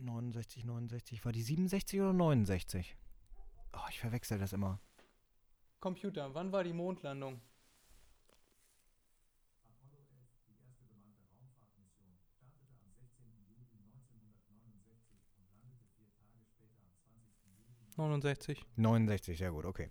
[0.00, 2.96] 69, 69, war die 67 oder 69?
[3.74, 4.80] Oh, ich verwechsel das immer.
[5.80, 7.40] Computer, wann war die Mondlandung?
[18.02, 18.64] Neunundsechzig.
[18.76, 19.90] 69, sehr gut, okay.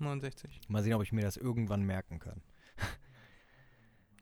[0.00, 0.60] 69.
[0.68, 2.42] Mal sehen, ob ich mir das irgendwann merken kann.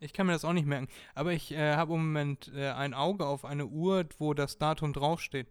[0.01, 0.87] Ich kann mir das auch nicht merken.
[1.17, 4.93] Aber ich äh, habe im Moment äh, ein Auge auf eine Uhr, wo das Datum
[4.93, 5.49] draufsteht.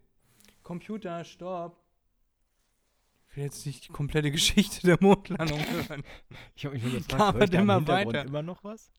[0.62, 1.78] Computer, stopp.
[3.28, 6.02] Ich will jetzt nicht die komplette Geschichte der Mondlandung hören.
[6.56, 8.24] Ich habe mich nur gefragt, im immer weiter.
[8.24, 8.90] immer noch was?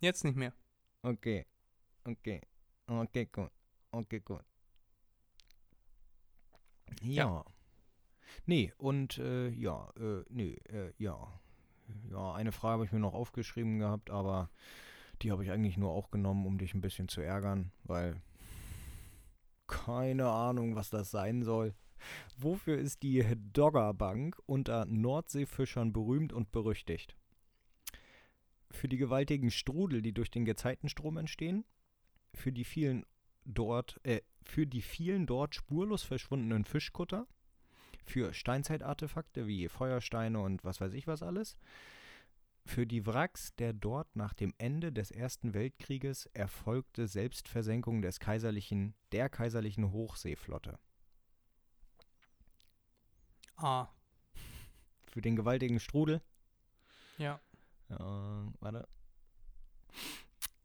[0.00, 0.52] Jetzt nicht mehr.
[1.02, 1.44] Okay,
[2.04, 2.40] okay,
[2.86, 3.50] okay, gut,
[3.90, 4.44] okay, gut.
[7.02, 7.44] Ja.
[8.46, 11.40] Nee, und äh, ja, äh, nee, äh, ja.
[12.10, 14.50] Ja, eine Frage habe ich mir noch aufgeschrieben gehabt, aber
[15.22, 18.20] die habe ich eigentlich nur auch genommen, um dich ein bisschen zu ärgern, weil
[19.66, 21.74] keine Ahnung, was das sein soll.
[22.36, 27.16] Wofür ist die Doggerbank unter Nordseefischern berühmt und berüchtigt?
[28.70, 31.64] Für die gewaltigen Strudel, die durch den Gezeitenstrom entstehen,
[32.34, 33.04] für die vielen
[33.44, 37.26] dort, äh, für die vielen dort spurlos verschwundenen Fischkutter,
[38.04, 41.56] für Steinzeitartefakte wie Feuersteine und was weiß ich was alles,
[42.64, 48.94] für die Wracks der dort nach dem Ende des Ersten Weltkrieges erfolgte Selbstversenkung des kaiserlichen,
[49.12, 50.78] der kaiserlichen Hochseeflotte,
[53.60, 53.88] Ah,
[55.06, 56.22] für den gewaltigen Strudel,
[57.16, 57.40] ja.
[57.88, 58.86] Ja, warte.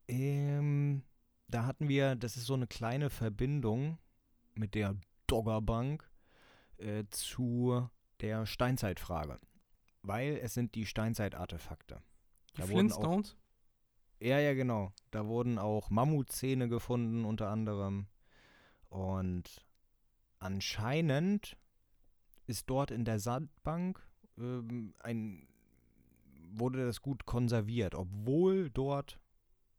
[0.07, 1.03] Ähm,
[1.54, 3.97] da hatten wir, das ist so eine kleine Verbindung
[4.56, 4.95] mit der
[5.28, 6.10] Doggerbank
[6.78, 7.88] äh, zu
[8.22, 9.39] der Steinzeitfrage.
[10.01, 12.01] Weil es sind die Steinzeitartefakte.
[12.58, 13.38] Die Da wurden auch- Flintstones?
[14.20, 14.93] Ja, ja, genau.
[15.12, 18.08] Da wurden auch Mammutzähne gefunden, unter anderem.
[18.89, 19.66] Und
[20.39, 21.58] anscheinend
[22.47, 24.01] ist dort in der Sandbank
[24.38, 25.47] ähm, ein
[26.56, 29.20] wurde das gut konserviert, obwohl dort,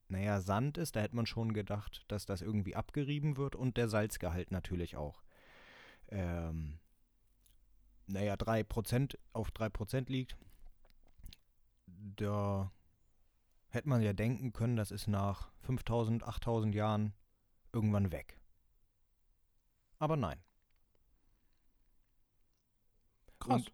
[0.08, 3.88] naja, Sand ist, da hätte man schon gedacht, dass das irgendwie abgerieben wird und der
[3.88, 5.22] Salzgehalt natürlich auch.
[6.08, 6.78] Ähm,
[8.06, 10.36] naja, 3% auf 3% liegt.
[11.86, 12.70] Da
[13.68, 17.14] hätte man ja denken können, das ist nach 5000, 8000 Jahren
[17.72, 18.38] irgendwann weg.
[19.98, 20.38] Aber nein.
[23.40, 23.62] Krass.
[23.62, 23.72] Und,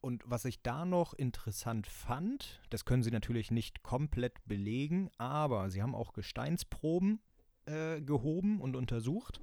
[0.00, 5.70] und was ich da noch interessant fand, das können sie natürlich nicht komplett belegen, aber
[5.70, 7.20] sie haben auch Gesteinsproben
[7.66, 9.40] äh, gehoben und untersucht.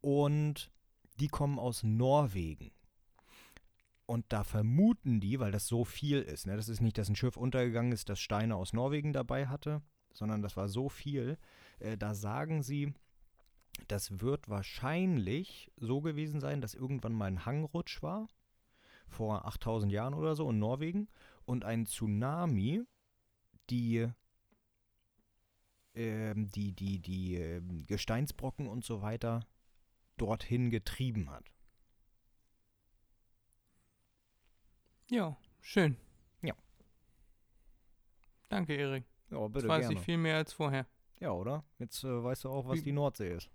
[0.00, 0.70] Und
[1.20, 2.72] die kommen aus Norwegen.
[4.06, 7.16] Und da vermuten die, weil das so viel ist, ne, das ist nicht, dass ein
[7.16, 9.82] Schiff untergegangen ist, das Steine aus Norwegen dabei hatte,
[10.12, 11.38] sondern das war so viel,
[11.78, 12.92] äh, da sagen sie,
[13.88, 18.28] das wird wahrscheinlich so gewesen sein, dass irgendwann mal ein Hangrutsch war,
[19.12, 21.08] vor 8000 Jahren oder so in Norwegen,
[21.44, 22.82] und ein Tsunami,
[23.70, 24.08] die
[25.94, 29.46] ähm, die, die, die ähm, Gesteinsbrocken und so weiter
[30.16, 31.44] dorthin getrieben hat.
[35.10, 35.96] Ja, schön.
[38.48, 39.04] Danke, Erik.
[39.30, 39.94] Ja, Jetzt bitte weiß gerne.
[39.98, 40.86] ich viel mehr als vorher.
[41.20, 41.64] Ja, oder?
[41.78, 43.48] Jetzt äh, weißt du auch, was Wie- die Nordsee ist.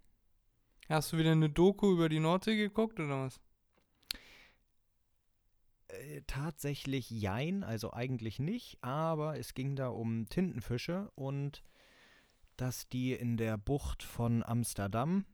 [0.89, 3.39] Hast du wieder eine Doku über die Nordsee geguckt oder was?
[5.97, 11.63] Äh, tatsächlich jein, also eigentlich nicht, aber es ging da um Tintenfische und
[12.55, 15.25] dass die in der Bucht von Amsterdam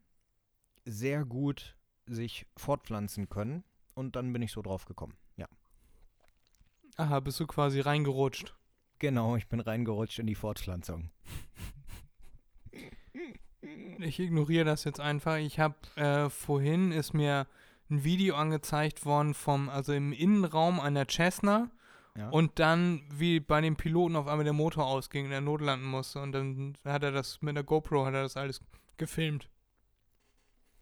[0.85, 3.63] sehr gut sich fortpflanzen können
[3.95, 5.15] und dann bin ich so drauf gekommen.
[5.37, 5.47] Ja,
[6.97, 8.55] Aha, bist du quasi reingerutscht.
[8.99, 11.09] genau, ich bin reingerutscht in die Fortpflanzung.
[13.99, 15.37] Ich ignoriere das jetzt einfach.
[15.37, 17.47] Ich habe äh, vorhin ist mir
[17.89, 21.69] ein Video angezeigt worden vom, also im Innenraum einer Cessna
[22.17, 22.29] Ja.
[22.29, 26.21] und dann wie bei dem Piloten auf einmal der Motor ausging und er notlanden musste
[26.21, 28.61] und dann hat er das mit der GoPro hat er das alles
[28.97, 29.49] gefilmt.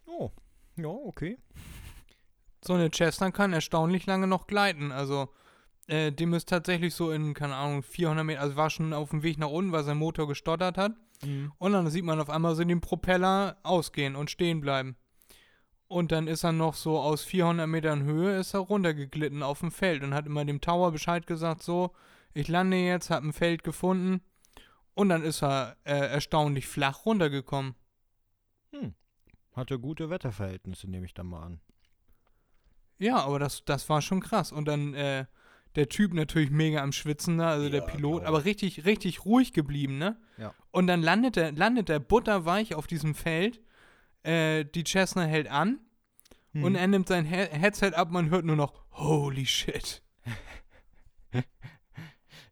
[0.06, 0.30] Oh,
[0.76, 1.38] ja, okay.
[2.64, 4.92] So eine Cessna kann erstaunlich lange noch gleiten.
[4.92, 5.30] Also
[5.88, 9.24] äh, dem ist tatsächlich so in keine Ahnung 400 Meter, also war schon auf dem
[9.24, 10.94] Weg nach unten, weil sein Motor gestottert hat.
[11.60, 14.96] Und dann sieht man auf einmal so den Propeller ausgehen und stehen bleiben.
[15.92, 19.72] Und dann ist er noch so aus 400 Metern Höhe ist er runtergeglitten auf dem
[19.72, 21.92] Feld und hat immer dem Tower Bescheid gesagt, so,
[22.34, 24.22] ich lande jetzt, hab ein Feld gefunden.
[24.94, 27.76] Und dann ist er äh, erstaunlich flach runtergekommen.
[28.72, 28.94] Hm.
[29.54, 31.60] Hatte gute Wetterverhältnisse, nehme ich dann mal an.
[32.98, 34.54] Ja, aber das, das war schon krass.
[34.54, 35.26] Und dann äh,
[35.76, 38.28] der Typ natürlich mega am Schwitzen da, also der Ja, Pilot, glaub.
[38.30, 40.18] aber richtig, richtig ruhig geblieben, ne?
[40.38, 40.54] Ja.
[40.72, 43.60] Und dann landet er, landet er butterweich auf diesem Feld.
[44.24, 45.80] Äh, die Cessna hält an
[46.54, 46.64] Hm.
[46.64, 50.04] und er nimmt sein He Headset ab, man hört nur noch Holy shit.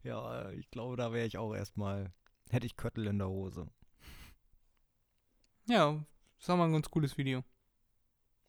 [0.02, 2.10] Ja, ich glaube, da wäre ich auch erstmal,
[2.48, 3.68] hätte ich Köttel in der Hose.
[5.68, 6.02] Ja,
[6.38, 7.44] das war mal ein ganz cooles Video.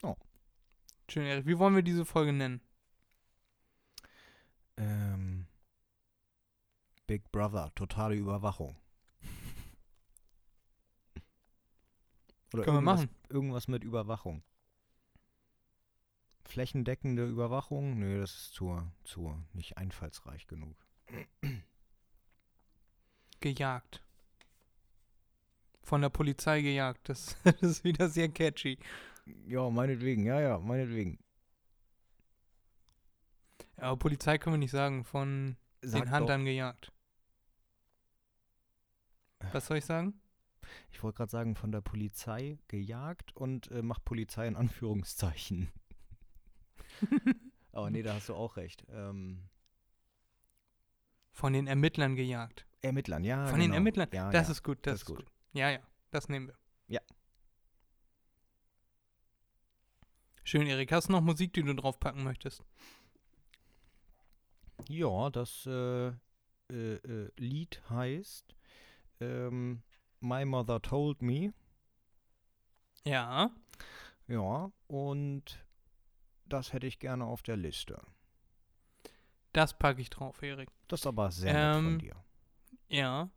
[0.01, 0.15] Oh.
[1.09, 1.45] Schön, Erik.
[1.45, 2.61] Wie wollen wir diese Folge nennen?
[4.77, 5.47] Ähm,
[7.05, 8.77] Big Brother, totale Überwachung.
[12.53, 13.09] Oder Können wir machen.
[13.29, 14.43] irgendwas mit Überwachung.
[16.43, 17.99] Flächendeckende Überwachung?
[17.99, 20.75] Nö, das ist zu, zu nicht einfallsreich genug.
[23.39, 24.03] Gejagt.
[25.81, 27.07] Von der Polizei gejagt.
[27.07, 28.77] Das, das ist wieder sehr catchy.
[29.47, 31.19] Ja, meinetwegen, ja, ja, meinetwegen.
[33.77, 35.05] Aber Polizei können wir nicht sagen.
[35.05, 36.91] Von Sag den Huntern gejagt.
[39.53, 40.20] Was soll ich sagen?
[40.91, 45.71] Ich wollte gerade sagen, von der Polizei gejagt und äh, mach Polizei in Anführungszeichen.
[47.71, 48.85] Aber nee, da hast du auch recht.
[48.89, 49.47] Ähm,
[51.31, 52.65] Von den Ermittlern gejagt.
[52.81, 53.47] Ermittlern, ja.
[53.47, 53.75] Von den genau.
[53.75, 54.09] Ermittlern.
[54.11, 54.51] Ja, das ja.
[54.51, 55.25] ist gut, das, das ist ist gut.
[55.53, 55.79] Ja, ja,
[56.11, 56.57] das nehmen wir.
[56.87, 57.01] Ja.
[60.43, 60.91] Schön, Erik.
[60.91, 62.63] Hast du noch Musik, die du draufpacken möchtest?
[64.89, 68.55] Ja, das äh, äh, äh, Lied heißt
[69.19, 69.83] ähm,
[70.21, 71.53] My Mother Told Me.
[73.05, 73.51] Ja.
[74.27, 75.65] Ja, und
[76.45, 77.99] das hätte ich gerne auf der Liste.
[79.53, 80.69] Das packe ich drauf, Erik.
[80.87, 82.15] Das ist aber sehr nett Ähm, von dir.
[82.87, 83.29] Ja.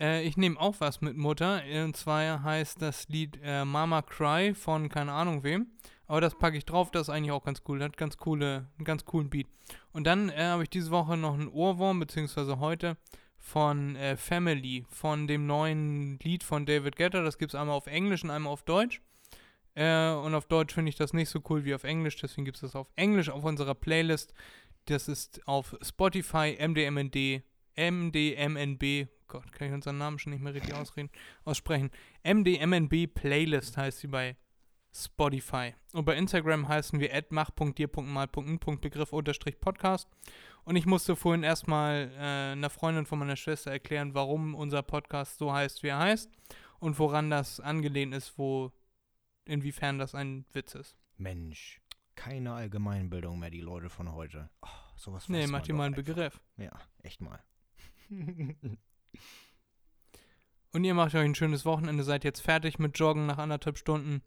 [0.00, 1.62] Äh, ich nehme auch was mit Mutter.
[1.84, 5.68] Und zwar heißt das Lied äh, Mama Cry von keine Ahnung wem.
[6.06, 7.78] Aber das packe ich drauf, das ist eigentlich auch ganz cool.
[7.78, 9.46] Das hat ganz coole, einen ganz coolen Beat.
[9.92, 12.96] Und dann äh, habe ich diese Woche noch einen Ohrwurm, beziehungsweise heute,
[13.44, 17.22] von äh, Family, von dem neuen Lied von David Guetta.
[17.22, 19.02] Das gibt es einmal auf Englisch und einmal auf Deutsch.
[19.74, 22.56] Äh, und auf Deutsch finde ich das nicht so cool wie auf Englisch, deswegen gibt
[22.56, 24.32] es das auf Englisch auf unserer Playlist.
[24.86, 27.42] Das ist auf Spotify MDMND,
[27.76, 31.10] MDMNB, Gott, kann ich unseren Namen schon nicht mehr richtig ausreden,
[31.44, 31.90] aussprechen.
[32.24, 34.36] MDMNB Playlist heißt sie bei
[34.94, 35.74] Spotify.
[35.92, 40.08] Und bei Instagram heißen wir mach.dir.mal.n.begriff unterstrich Podcast.
[40.64, 45.38] Und ich musste vorhin erstmal äh, einer Freundin von meiner Schwester erklären, warum unser Podcast
[45.38, 46.30] so heißt, wie er heißt
[46.78, 48.72] und woran das angelehnt ist, wo,
[49.44, 50.96] inwiefern das ein Witz ist.
[51.16, 51.80] Mensch,
[52.14, 54.48] keine Allgemeinbildung mehr, die Leute von heute.
[54.62, 55.94] Oh, sowas Nee, mach dir mal einen.
[55.94, 56.40] Begriff.
[56.56, 56.70] Ja,
[57.02, 57.42] echt mal.
[60.72, 64.22] Und ihr macht euch ein schönes Wochenende, seid jetzt fertig mit Joggen nach anderthalb Stunden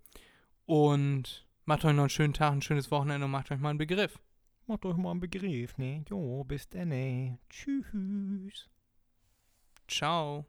[0.67, 3.79] und macht euch noch einen schönen Tag, ein schönes Wochenende und macht euch mal einen
[3.79, 4.19] Begriff.
[4.67, 6.03] Macht euch mal einen Begriff, ne?
[6.09, 7.39] Jo, bis dann, ne?
[7.49, 8.69] Tschüss.
[9.87, 10.45] Ciao.